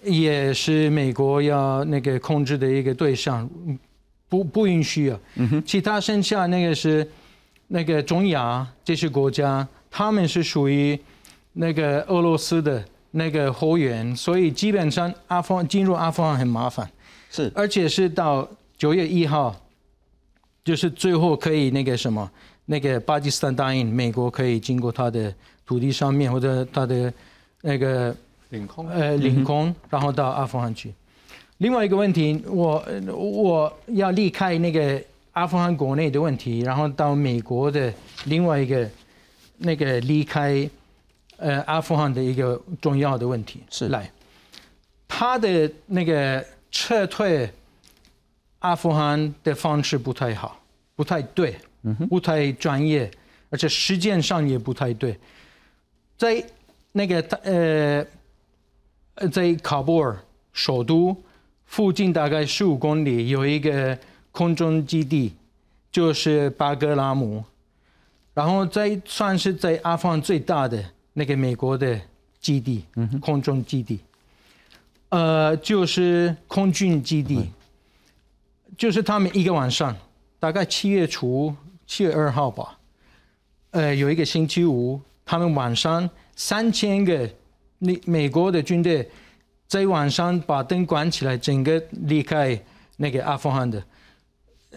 [0.02, 3.46] 也是美国要那个控制的一个对象，
[4.26, 5.20] 不不允许啊。
[5.66, 7.06] 其他剩下那个是。
[7.68, 10.96] 那个中亚这些国家，他们是属于
[11.54, 16.88] 那个俄罗斯的那个后援，所以基本上阿富汗进入阿富汗很麻烦，
[17.28, 18.48] 是，而且是到
[18.78, 19.52] 九月一号，
[20.64, 22.30] 就是最后可以那个什么，
[22.66, 27.12] 那个巴基斯坦答应美国可以经过他的土地上面或者他的
[27.62, 28.14] 那个
[28.50, 30.92] 领空，呃，领空，然后到阿富汗去。
[31.58, 35.02] 另外一个问题，我我要离开那个。
[35.36, 37.92] 阿富汗国内的问题，然后到美国的
[38.24, 38.88] 另外一个
[39.58, 40.66] 那个离开
[41.36, 44.10] 呃阿富汗的一个重要的问题是来，
[45.06, 47.52] 他的那个撤退
[48.60, 50.58] 阿富汗的方式不太好，
[50.94, 51.54] 不太对，
[52.08, 53.10] 不太专业，
[53.50, 55.18] 而且时间上也不太对，
[56.16, 56.44] 在
[56.92, 60.18] 那个呃在喀布尔
[60.52, 61.16] 首都
[61.64, 63.98] 附近大概十五公里有一个。
[64.36, 65.32] 空中基地
[65.90, 67.42] 就是巴格拉姆，
[68.34, 70.84] 然后在算是在阿富汗最大的
[71.14, 71.98] 那个美国的
[72.38, 72.84] 基地，
[73.18, 73.98] 空中基地，
[75.08, 77.50] 呃，就是空军基地，
[78.76, 79.96] 就是他们一个晚上，
[80.38, 81.56] 大概七月初
[81.86, 82.78] 七月二号吧，
[83.70, 87.28] 呃，有一个星期五，他们晚上三千个
[87.78, 89.08] 那美国的军队
[89.66, 92.58] 在晚上把灯关起来，整个离开
[92.96, 93.82] 那个阿富汗的。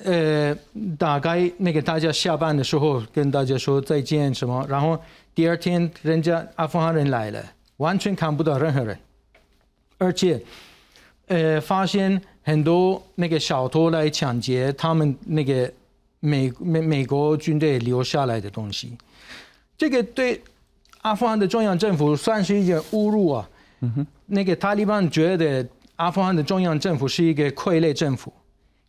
[0.04, 0.56] 呃，
[0.98, 4.98] 大概那个大家下班的时候跟大家说再见什么，然后
[5.36, 7.44] 第二天人家阿富汗人来了，
[7.78, 8.98] 完全看不到任何人，
[9.98, 10.42] 而且，
[11.28, 15.70] 呃，发现很多那个小偷来抢劫他们那个
[16.20, 18.94] 美美美国军队留下来的东西，
[19.78, 20.42] 这个对
[21.02, 23.50] 阿富汗的中央政府算是一件侮辱啊。
[23.82, 25.66] 嗯哼，那个塔利班觉得
[25.96, 28.34] 阿富汗的中央政府是一个傀儡政府。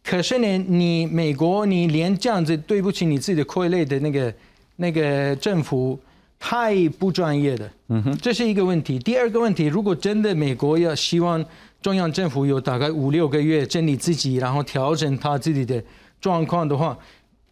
[0.03, 4.35] 可是呢，你美国你连这样子对不起你自己的傀儡的那个
[4.77, 5.97] 那个政府
[6.41, 8.99] 太不专业的，嗯哼，这是一个问题。
[8.99, 11.45] 第二个问题，如果真的美国要希望
[11.81, 15.81] 中央政府有大概五六个月整理自己，然后调整他自己的
[16.21, 16.99] 状况的话，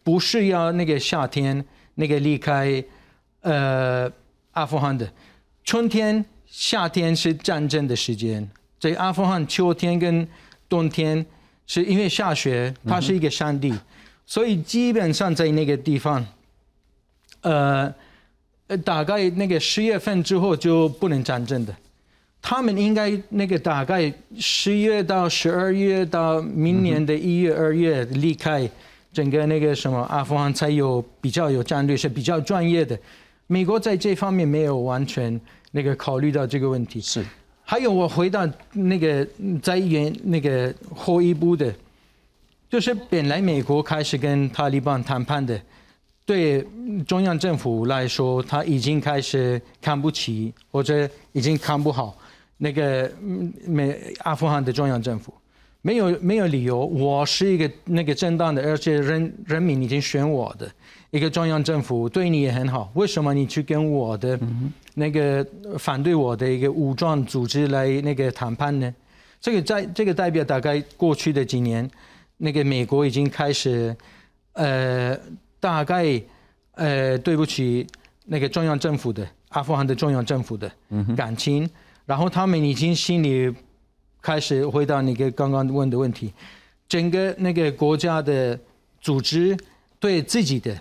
[0.03, 1.63] 不是要那个夏天
[1.95, 2.83] 那个离开
[3.41, 4.11] 呃
[4.51, 5.11] 阿富汗的，
[5.63, 10.27] 春天夏天是战争的时间，在阿富汗秋天跟
[10.67, 11.25] 冬天。
[11.71, 13.71] 是因为下雪，它是一个山地，
[14.25, 16.25] 所以基本上在那个地方，
[17.41, 17.93] 呃，
[18.83, 21.75] 大概那个十月份之后就不能战争的。
[22.41, 28.67] 他们应该那个大概十月到十二月到明年的一月二月离开
[29.11, 32.97] 整个那个什么阿富汗才有比较有战略是比较专业的。
[33.47, 35.39] 美国在这方面没有完全
[35.71, 37.01] 那个考虑到这个问题。
[37.01, 37.25] 是。
[37.63, 39.27] 还有我回到那个
[39.61, 41.71] 在原那个后一步的，
[42.67, 45.59] 就是本来美国开始跟塔利班谈判的，
[46.25, 46.65] 对
[47.07, 52.17] 中央政府来说，他已经开始看不起或者已经看不好。
[52.57, 53.09] 那个
[53.65, 55.33] 美阿富汗的中央政府
[55.81, 60.69] 没有没有理由，我是一个那个正当的，而且人人民已经选我的
[61.09, 64.37] 一个中央政府，对你也很好，为什么你去跟我的
[64.95, 65.45] 那个
[65.77, 68.93] 反对我的一个武装组织来那个谈判呢？
[69.39, 71.89] 这个在这个代表大概过去的几年，
[72.37, 73.95] 那个美国已经开始
[74.53, 75.17] 呃
[75.61, 76.21] 大概
[76.73, 77.87] 呃对不起
[78.25, 80.69] 那个中央政府的阿富汗的中央政府的
[81.15, 81.69] 感情。
[82.05, 83.53] 然后他们已经心里
[84.21, 86.33] 开始回答那个刚刚问的问题，
[86.87, 88.59] 整个那个国家的
[88.99, 89.57] 组织
[89.99, 90.77] 对自己的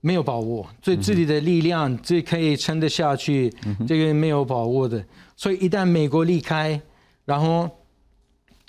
[0.00, 3.52] 没有把握，对自己的力量最可以撑得下去，
[3.86, 5.04] 这个没有把握的。
[5.36, 6.80] 所以一旦美国离开，
[7.24, 7.68] 然后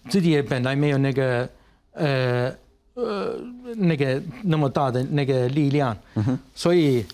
[0.09, 1.49] 自己也本来没有那个
[1.93, 2.53] 呃
[2.95, 3.39] 呃
[3.75, 5.97] 那个那么大的那个力量，
[6.53, 7.05] 所以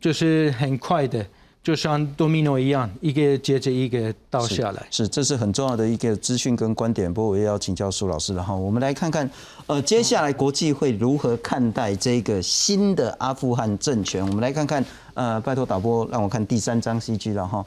[0.00, 1.26] 就是很快的。
[1.62, 4.84] 就像多米诺一样，一个接着一个倒下来。
[4.90, 7.12] 是，这是很重要的一个资讯跟观点。
[7.12, 8.52] 不过我也要请教苏老师了哈。
[8.52, 9.30] 我们来看看，
[9.68, 14.26] 呃，接下来国际会如何看待这个新的阿富汗政权？
[14.26, 14.84] 我们来看看，
[15.14, 17.64] 呃，拜托导播让我看第三张 CG 了哈。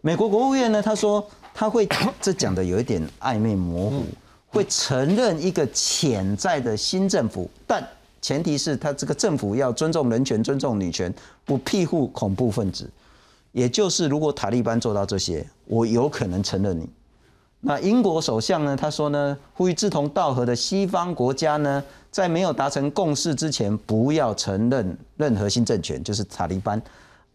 [0.00, 1.24] 美国国务院呢，他说
[1.54, 1.88] 他会，
[2.20, 4.02] 这讲的有一点暧昧模糊，
[4.48, 7.86] 会承认一个潜在的新政府，但
[8.20, 12.90] 前提是他这个政府要尊重人权、尊重女权，不庇护恐怖分子。
[13.56, 16.86] 也就是，如果塔利班做到这些，我有可能承认你。
[17.60, 18.76] 那英国首相呢？
[18.76, 26.80] 他说呢，呼吁志同道合的西方国家呢，在没有达成共识之前，不要承认任何新政权，就是塔利班。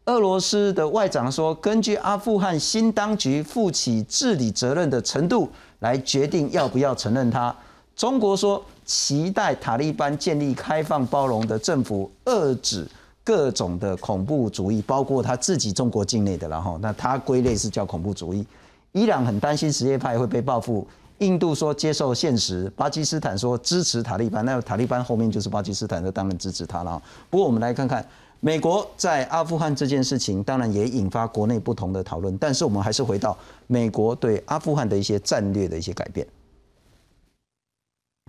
[0.05, 5.49] 俄罗斯的外长说，根据阿富汗新当局负起治理责任的程度
[5.79, 7.55] 来决定要不要承认他。
[7.95, 12.87] 中国说，期待塔利班建立开放包容的政府，遏制。
[13.23, 18.45] 各种的恐怖主义，包括他自己中国境内的，然后那他归类是叫恐怖主义。
[18.93, 20.85] 伊朗很担心什叶派会被报复，
[21.19, 27.01] 印度说接受现实，巴基斯坦说支持塔利班，那塔利班后面就是巴基斯坦，那当然支持他了。
[27.29, 28.05] 不过我们来看看
[28.39, 36.25] 美国在阿富汗这件事情，当然也引发国内不同的讨论，但是我们还是回到美国对阿富汗的一些战略的一些改变。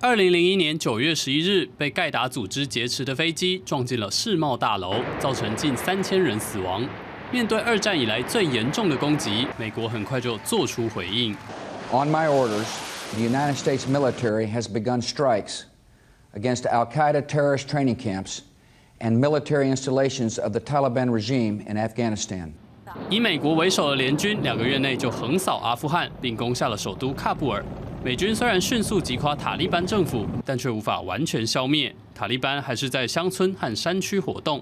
[0.05, 6.85] 二零零一年九月十一日，被盖达组织劫持的飞机撞进了世贸大楼，造成近三千人死亡。
[7.31, 11.33] 面对二战以来最严重的攻击，美国很快就做出回应。
[11.93, 12.67] On my orders,
[13.15, 15.61] the United States military has begun strikes
[16.35, 18.41] against Al Qaeda terrorist training camps
[18.99, 22.51] and military installations of the Taliban regime in Afghanistan.
[23.09, 27.65] 以美国为首的联军两个月内就横扫阿富汗，并攻下了首都喀布尔。
[28.05, 34.61] 美军虽然迅速击垮塔利班政府，但却无法完全消灭塔利班，还是在乡村和山区活动。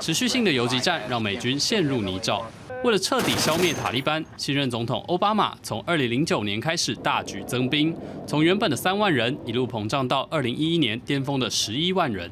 [0.00, 2.42] 持续性的游击战让美军陷入泥沼。
[2.82, 7.94] 为了彻底消灭塔利班，新任总统奥巴马从2009年开始大举增兵，
[8.26, 12.28] 从原本的3万人一路膨胀到2011年巅峰的11万人。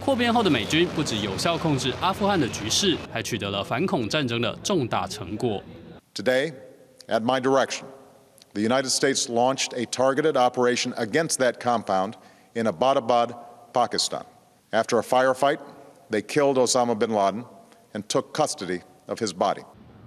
[0.00, 5.62] 扩编后的美军不止有效控制阿富汗的局势，还取得了反恐战争的重大成果。
[6.14, 6.54] Today,
[7.08, 7.82] at my direction.
[8.53, 12.13] the United States launched a targeted operation against that compound
[12.53, 13.35] in Abbottabad,
[13.73, 14.23] Pakistan.
[14.71, 15.59] After a firefight,
[16.09, 17.45] they killed Osama bin Laden
[17.93, 19.63] and took custody of his body.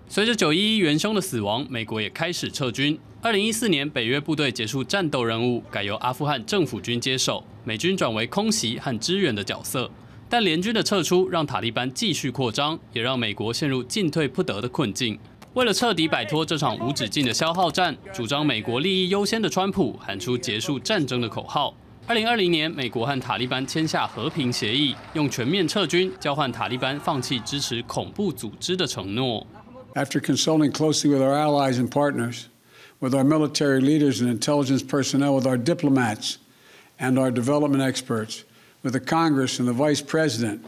[0.09, 2.99] 随着九一一元凶的死亡，美国也开始撤军。
[3.23, 9.91] 二零一四年，北约部队结束战斗任务，改由阿富汗政府军接手，美军转为空袭和支援的角色。
[10.29, 15.19] 但联军的撤出让塔利班继续扩张，也让美国陷入进退不得的困境。
[15.54, 21.76] 为了彻底摆脱这场无止境的消耗战，主张美国利益优先的川普喊出结束战争的口号。
[22.08, 29.46] 二零二零年，美国和塔利班签下和平协议，用全面撤军交换塔利班放弃支持恐怖组织的承诺。
[29.94, 32.44] After consulting closely with our allies and partners,
[33.02, 36.36] with our military leaders and intelligence personnel, with our diplomats
[36.98, 38.44] and our development experts,
[38.84, 40.62] with the Congress and the Vice President,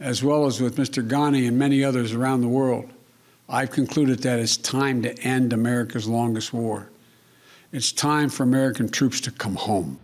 [0.00, 1.00] as well as with Mr.
[1.00, 2.86] Ghani and many others around the world.
[3.52, 6.84] I've concluded that it's time to end America's longest war.
[7.72, 9.96] It's time for American troops to come home.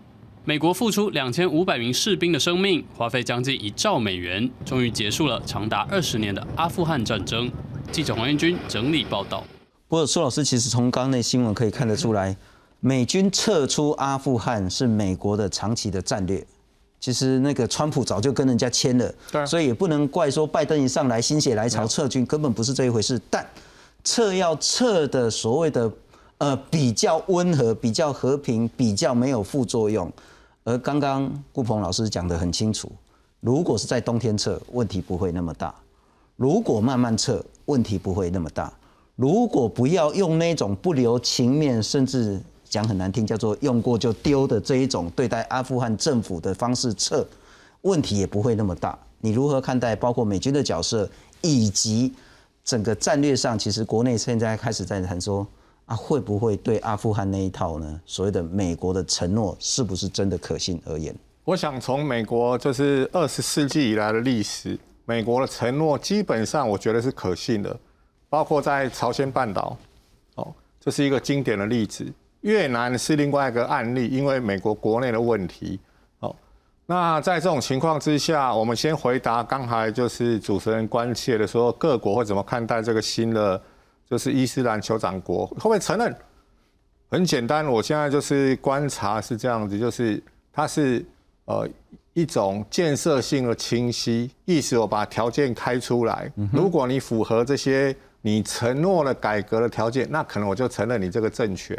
[0.44, 7.48] 美国付出两千五百名士兵的生命，花费将近一兆美元，终于结束了长达二十年的阿富汗战争。
[7.92, 9.44] 记者黄彦军整理报道。
[9.86, 12.36] 不过苏老师其实从刚那新闻可以看得出来，
[12.80, 16.44] 美军撤出阿富汗是美国的长期的战略。
[16.98, 23.20] 其实那个川普早就跟人家签了，所以也不能怪说拜登一上来心血来潮撤军，根本不是这一回事。
[23.30, 23.46] 但
[24.02, 25.90] 撤要撤的所谓的
[26.38, 30.10] 呃比较温和、比较和平、比较没有副作用。
[30.64, 32.90] 而刚刚顾鹏老师讲得很清楚，
[33.40, 35.72] 如果是在冬天撤，问题不会那么大；
[36.34, 38.72] 如果慢慢撤，问题不会那么大；
[39.14, 47.26] 如果不要用那种不留情面，甚至讲很难听，叫做用过就丢的这一种对待阿富汗政府的方式测，
[47.82, 48.98] 问题也不会那么大。
[49.20, 51.08] 你如何看待包括美军的角色，
[51.42, 52.12] 以及
[52.64, 55.46] 整个战略上，其实国内现在开始在谈说。
[55.86, 58.00] 啊，会不会对阿富汗那一套呢？
[58.04, 61.14] 所谓的美国的承诺是不是真的可信而言？
[61.44, 67.78] 我想从美国就是二十世纪以来的历史，美国的承诺基本上我觉得是可信的，
[68.28, 69.78] 包括在朝鲜半岛，
[70.34, 72.04] 哦，这是一个经典的例子。
[72.46, 75.80] 越南是另外一个案例，因为美国国内的问题，
[76.20, 76.32] 哦，
[76.86, 83.60] 那在这种情况之下，我们先回答刚才就是主持人关切的说，各国会怎么看待这个新的？
[84.08, 86.16] 就是伊斯兰酋长国会不会承认？
[87.10, 90.22] 很简单，我现在就是观察是这样子，就是
[90.52, 91.04] 它是
[91.46, 91.68] 呃
[92.12, 97.92] 一种建设性的清晰，意思我把条件开出来，如果你符合这些
[98.22, 101.76] 你承诺了改革的条件，那可能我就承认你这个政权。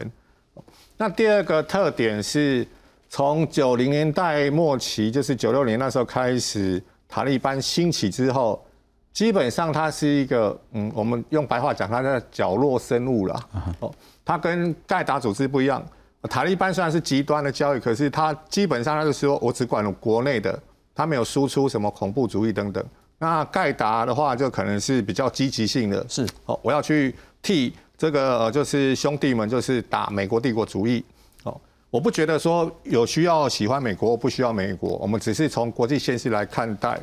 [0.98, 2.68] 那第二个特点是
[3.08, 8.64] 从九零年代末期，就是九六年那时候开始，塔利班兴起之后。
[9.14, 13.50] 基本上它是一个，嗯，我们用白话讲，它的角落生物了。
[13.80, 13.91] 哦，
[14.24, 15.84] 它跟盖达组织不一样。
[16.30, 20.62] 塔利班虽然是极端的教育，可是它基本上它是说我只管国内的，
[20.93, 22.86] 它没有输出什么恐怖主义等等。
[23.18, 31.04] 那盖达的话就可能是比较积极性的，是哦，我要去替这个就是兄弟们就是打美国帝国主义。
[31.43, 37.00] 哦，我不觉得说有需要喜欢美国，不需要美国，我们只是从国际现实来看待。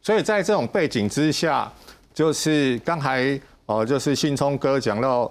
[0.00, 1.70] 所以在这种背景之下，
[2.14, 5.30] 就是刚才呃，就是信聪哥讲到，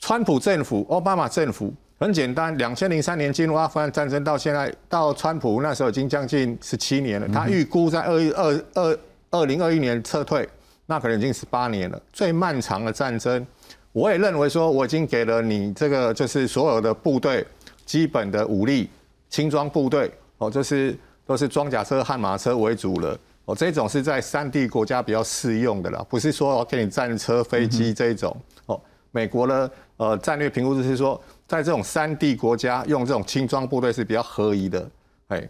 [0.00, 7.28] 川普政府、奥巴马政府很简单，两千零三年进入阿富汗战争到现在，到川普那时候已经将近十七年了。
[7.28, 8.98] 他预估在二二二
[9.30, 10.48] 二零二一年撤退，
[10.86, 13.46] 那可能已经十八年了，最漫长的战争。
[13.92, 17.44] 我也认为说，我已经给了你这个就是所有的部队
[17.84, 18.88] 基本的武力，
[19.28, 23.18] 轻装部队哦，就是都是装甲车、悍马车为主了。
[23.46, 28.36] 哦，这种是在三地国家比较适用的啦，不是说给你战车、飞机这一种。
[28.66, 28.80] 哦，
[29.10, 34.88] 美国呢呃战略评估就是说，在这种三地国家用这种轻装部队是比较合宜的。
[35.28, 35.48] 哎，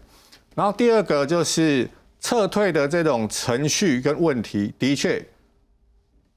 [0.55, 1.87] 然后第二个就是
[2.19, 5.23] 撤退的这种程序跟问题，的确，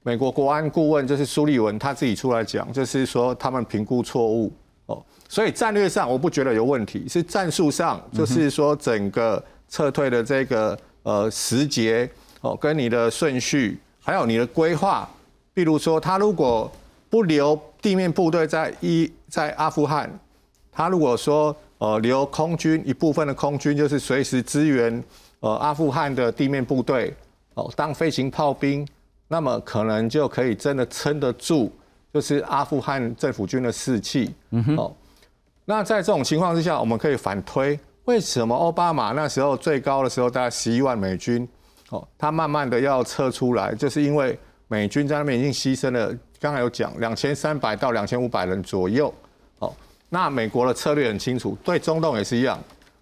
[0.05, 4.53] 美国国安顾问就是苏利文他自己出来讲，就是说他们评估错误。
[4.85, 10.77] 哦，所以战略上我不觉得有问题，是战术上，就是说整个撤退的这个。
[11.07, 12.09] 呃，时节
[12.41, 15.07] 哦，跟你的顺序，还有你的规划，
[15.53, 16.71] 比如说，他如果
[17.11, 20.09] 不留地面部队在一在阿富汗，
[20.71, 25.03] 他如果说呃留空军一部分的空军，就是随时支援
[25.41, 27.13] 呃阿富汗的地面部队
[27.53, 28.83] 哦，当飞行炮兵，
[29.27, 31.71] 那么可能就可以真的撑得住，
[32.13, 34.33] 就是阿富汗政府军的士气。
[34.51, 34.75] 嗯哼。
[34.77, 34.95] 哦，
[35.65, 37.79] 那在这种情况之下，我们可以反推。
[38.05, 41.47] 为什么奥巴马那时候最高的时候大概十一万美军，
[41.89, 49.11] 哦，他慢慢的要撤出来，就是因为美军在那边已经牺牲了，刚才有讲两千三百到两千五百人左右，
[49.57, 49.73] 哦，
[50.09, 52.59] 那美国的策略很清楚，对中东也是一样，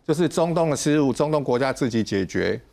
[0.07, 2.57] 就是中东的事务，中东国家自己解决，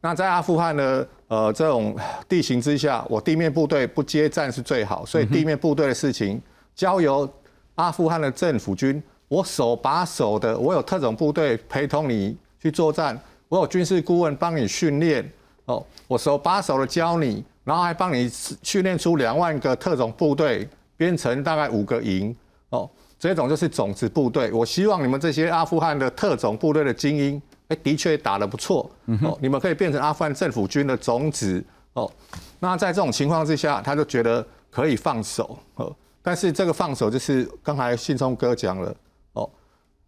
[0.00, 1.96] 那在阿富汗呢呃这种
[2.28, 6.40] 地形之下，我地面部队不接战是最好，所以地面部队的事情
[6.74, 7.28] 交由
[7.74, 9.02] 阿富汗的政府军。
[9.28, 15.30] 我手把手的，我有特种部队陪同你去作战，我有军事顾问帮你训练，
[15.66, 18.26] 哦，我手把手的教你，然后还帮你
[18.62, 22.34] 训练出两万个特种部队，编成大概五个营，
[22.70, 22.88] 哦，
[23.18, 24.50] 这种就是种子部队。
[24.50, 28.90] 我希望你们这些阿富汗的特种部队的精英，哎，的确打得不错，
[29.22, 32.10] 哦，你们可以变成阿富汗政府军的种子，哦，
[32.58, 38.94] 那在这种情况之下，他就觉得可以放手，哦，但是这个放手就是刚才信聪哥讲了。
[39.34, 39.48] 哦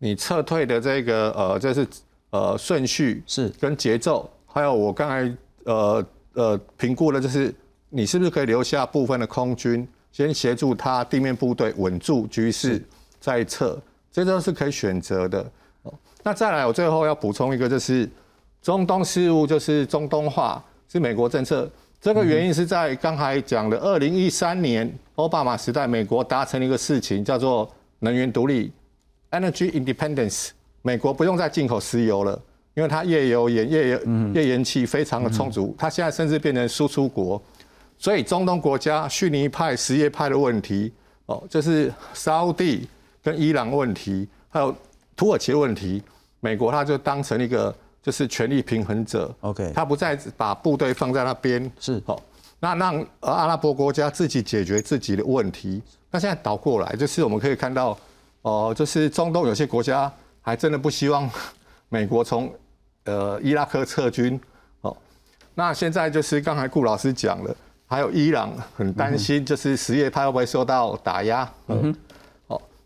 [0.03, 1.87] 你撤退的这个呃，这是
[2.31, 6.03] 呃顺序是跟节奏，还有我刚才呃
[6.33, 7.55] 呃评估的，就是
[7.91, 12.83] 你是不是可以留下部分的空军，先协助他地面部队稳住局势
[13.21, 13.79] 再撤，
[14.11, 15.53] 这都是可以选择的。
[16.23, 18.09] 那再来，我最后要补充一个，就是
[18.61, 21.71] 中东事务就是中东化是美国政策。
[22.01, 28.73] 这个原因是在刚才讲的二零一三年奥巴马时代，美国达成一个事情，叫做能源独立
[29.31, 30.51] （Energy Independence）。
[30.83, 32.41] 美国不用再进口石油了，
[32.73, 34.01] 因为它页油盐、页油
[34.35, 35.75] 页岩气非常的充足。
[35.79, 37.41] 它现在甚至变成输出国，
[37.99, 40.91] 所以中东国家逊尼派、什叶派的问题，
[41.27, 42.89] 哦，就是沙地
[43.23, 44.75] 跟伊朗问题，还有
[45.21, 46.03] 土耳其的问题，
[46.41, 47.75] 美国他就当成一个。
[48.03, 52.19] 就是权力平衡者，OK，他不再把部队放在那边，是好，
[52.59, 55.83] 那让阿拉伯国家自己解决自己的问题。
[56.11, 57.95] 那现在倒过来，就是我们可以看到，
[58.41, 60.11] 哦，就是中东有些国家
[60.41, 61.29] 还真的不希望
[61.91, 62.51] 美国从
[63.05, 64.41] 呃伊拉克撤军，
[64.81, 64.97] 哦，
[65.55, 67.55] 那现在就是刚才顾老师讲了，
[67.87, 71.95] 还有伊朗很担心，就是什叶派会不会受到打压，嗯。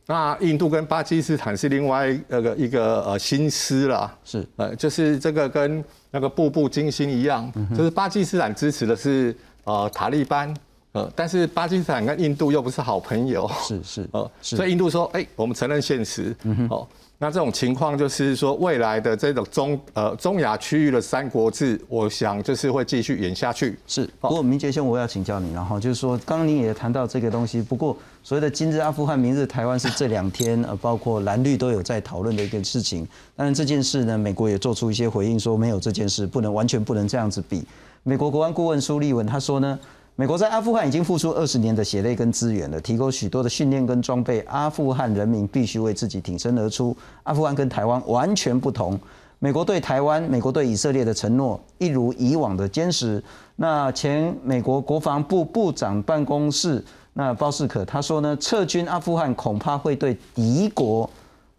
[0.07, 4.47] 那印度跟巴基斯坦是另外那个一个呃心思啦，是。
[4.57, 9.35] 呃就是这个跟那个步步惊心一样，就是巴基斯坦支持的是
[9.65, 10.55] 呃塔利班，
[10.93, 16.35] 呃但是巴基斯坦跟印度又不是好朋友，是是 呃所以印度说哎我们承认现实，
[16.69, 16.87] 哦。
[17.17, 23.79] 那这种情况就是说，未来的这种中呃中亚区域的三国志，我想就是会继续演下去。
[23.87, 27.63] 是，不过明杰兄，我要请教你，然后就是说，刚刚你也谈到这个东西。
[27.63, 33.07] 不过，所谓的今日阿富汗，明日台湾是这两天呃，包括蓝绿都有在讨论的一个事情。
[33.37, 37.63] 当然，这件事呢，美国也做出一些回应，说没有这件事，不能完全不能这样子比。
[38.03, 39.79] 美国国安顾问苏利文他说呢。
[40.17, 44.39] 美国在阿富汗已经付出二十年的血泪跟资源了，提供许多的训练跟装备。
[44.43, 46.97] 阿富汗人民必须为自己挺身而出。
[47.25, 48.97] 阿富汗跟台湾完全不同。
[49.41, 53.21] 美国对台湾、美国对以色列的承诺一如以往的坚实。
[53.57, 56.81] 那前美国国防部部长办公室
[57.15, 61.09] 那包士可他说呢，撤军阿富汗恐怕会对敌国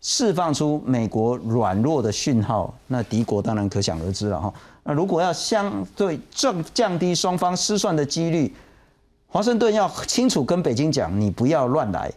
[0.02, 2.74] 释放出美国软弱的讯号。
[2.88, 4.54] 那敌国当然可想而知了哈。
[4.84, 8.54] 那如果要相对降降低双方失算的几率，
[9.28, 12.12] 华盛顿要清楚跟北京讲，你不要乱来。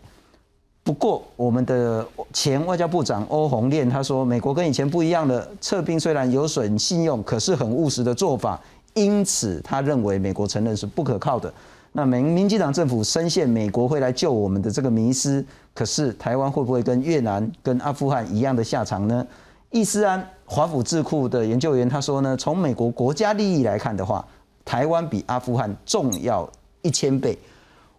[0.82, 8.58] 不过，我们的前外交部长欧宏炼他说，美国跟以前不一样的撤兵虽然有损信用，可是很务实的做法，
[8.94, 11.52] 因此他认为美国承认是不可靠的。
[11.98, 15.44] 那民民进党政府深陷美国会来救我们的这个迷思，
[15.74, 19.26] 可是台湾会不会跟越南、跟阿富汗一样的下场呢？
[19.72, 24.24] 易思安华府智库的研究员他说呢，从美国国家利益来看的话，
[24.64, 26.48] 台湾比阿富汗重要
[26.82, 27.36] 一千倍。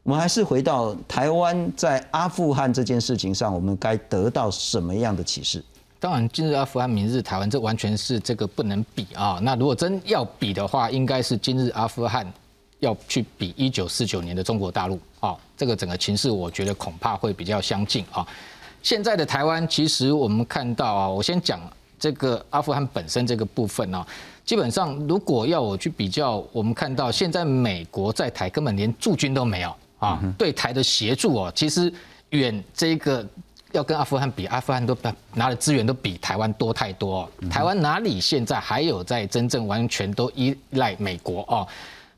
[0.03, 5.61] 我们还是回到台湾在阿富汗这件事情上，我们该得到什么样的启示？
[5.99, 9.39] 当然，今日阿富汗，明日台湾，这完全是这个不能比啊。
[9.43, 12.25] 那如果真要比的话，应该是今日阿富汗
[12.79, 15.35] 要去比一九四九年的中国大陆啊。
[15.57, 18.25] 这个整个情势，我觉得恐怕会比较相近啊。
[18.81, 21.59] 现在的台湾，其实我们看到啊，我先讲
[21.99, 24.07] 这个阿富汗本身这个部分啊，
[24.45, 31.93] 基本上如果要我去比较，我们看到现在美国在台根本连驻军都没有啊，对台的协助哦，其实
[32.29, 33.27] 远这个
[33.73, 34.97] 要跟阿富汗比，阿富汗都
[35.33, 41.67] 拿的资源都比台湾多太多，台湾哪里现在还有在真正完全都依赖美国哦？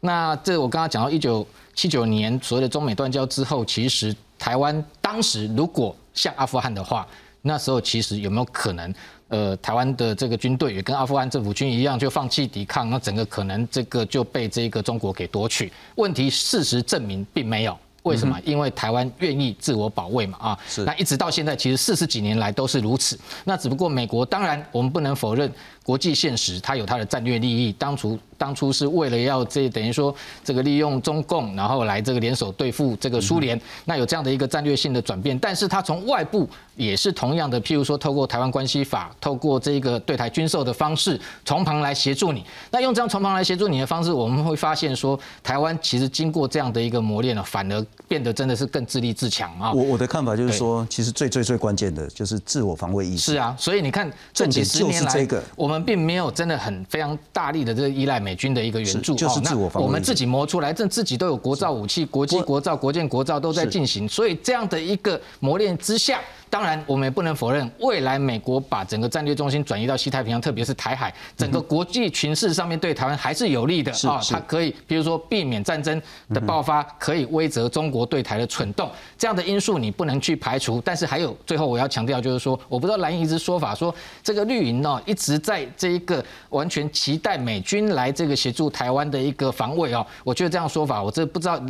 [0.02, 7.08] 那这我刚刚讲到一九七九年所谓的中美断交之后，其实台湾当时如果像阿富汗的话，
[7.44, 8.94] 那时候其实有没有可能，
[9.30, 15.72] 呃，台湾的这个军队也跟阿富汗政府军一样，就放弃抵抗，那整个可能这个就被这个中国给夺取？
[15.96, 17.78] 问题事实证明并没有。
[18.04, 18.36] 为什么？
[18.44, 20.84] 因为台湾愿意自我保卫嘛，啊，是。
[20.84, 23.16] 那一直到现在，其实四十几年来都是如此。
[23.44, 25.52] 那只不过美国，当然我们不能否认
[25.84, 27.72] 国际现实，它有它的战略利益。
[27.74, 30.14] 当初当初是为了要这等于说
[30.44, 35.38] 这个利用中共，然后来这个联手对付这个苏联，那有这样的一个战略性的转变。
[35.40, 42.44] 但是它从外部也是同样的，譬如说透过台湾关系法，透过这个对台军售的方式，从旁来协助你。
[42.72, 47.86] 那用这样从旁来协助你的方式，我们会发现说，台湾其实经过这样的一个磨练了，反而。
[48.08, 49.72] 变得真的是更自立自强啊！
[49.72, 53.32] 我我的看法就是说，其实最最最关键的就是自我防卫意识。
[53.32, 55.26] 是啊，所以你看这几十年来，
[55.56, 59.88] 我们并没有真的很非常大力的这个依赖美军的一个援助，就是自我防卫。
[59.88, 66.20] 我们自己磨出来，这自己都有国造武器，国际国造、国建国造都在进行，所以这样的一个磨练之下。
[66.52, 74.20] 当然，我们也不能否认，未来美国把整个战略中心转移到西太平洋，特别是台海，整个国际群势上面对台湾还是有利的啊。
[74.30, 76.00] 它可以，比如说避免战争
[76.34, 80.82] 的爆发，可以威慑中国对台的蠢动，这样的因素你不能去排除。
[80.84, 90.06] 但是还有，最后我要强调就是说，我不知道蓝营一直说法说这个绿营呢一直在这一个完全期待美军来这个协助台湾的一个防卫哦。
[90.26, 91.64] 我觉得这样说法，我这不知道。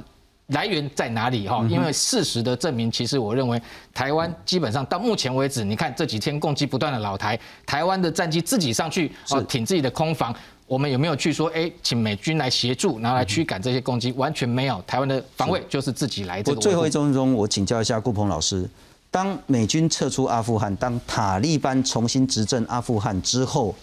[0.51, 1.65] 来源在哪里哈？
[1.69, 3.61] 因为事实的证明，其实我认为
[3.93, 10.35] 台湾基本上到目前为止，你看这几天攻击不断的老台，台湾的战机自己上去哦挺自己的空防，
[10.67, 14.11] 我们有没有去说哎，请美军来协助，然后来驱赶这些攻击？
[14.13, 16.43] 完全没有，台湾的防卫就是自己来。
[16.45, 18.69] 我最后一分钟，我请教一下顾鹏老师，
[19.09, 23.73] 当美军撤出阿富汗，当塔利班重新执政阿富汗之后，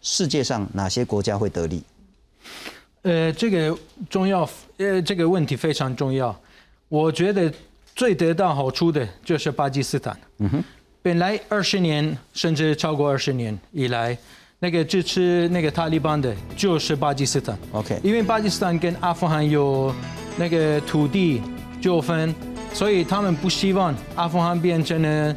[0.00, 1.82] 世界上哪些国家会得利？
[3.02, 3.76] 呃，这个
[4.08, 6.34] 重要，呃，这个问题非常重要。
[6.88, 7.52] 我觉得
[7.96, 10.16] 最得到好处的就是巴基斯坦。
[10.38, 10.64] 嗯哼，
[11.02, 14.16] 本来二十年甚至超过二十年以来，
[14.60, 17.58] 那个支持那个塔利班的就是巴基斯坦。
[17.72, 19.92] OK，因为巴基斯坦跟阿富汗有
[20.36, 21.42] 那个土地
[21.80, 22.32] 纠纷，
[22.72, 25.36] 所以他们不希望阿富汗变成了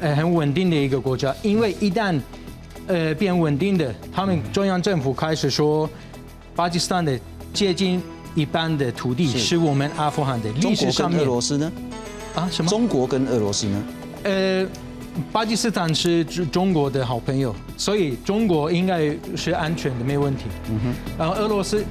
[0.00, 1.34] 呃很稳定的一个国家。
[1.42, 2.20] 因为一旦
[2.86, 5.88] 呃变稳定的，他们中央政府开始说。
[6.56, 7.20] 巴基斯坦的
[7.52, 8.02] 接近
[8.34, 10.50] 一半的土地是我们阿富汗的。
[10.52, 11.70] 历史上俄罗斯呢？
[12.34, 12.70] 啊，什么？
[12.70, 13.84] 中国跟俄罗斯呢？
[14.24, 14.66] 呃，
[15.30, 20.44] 巴基斯坦是中国的好朋友，所以中国应该是安全的，没问题。
[20.70, 20.94] 嗯哼。
[21.18, 21.84] 然后俄罗斯。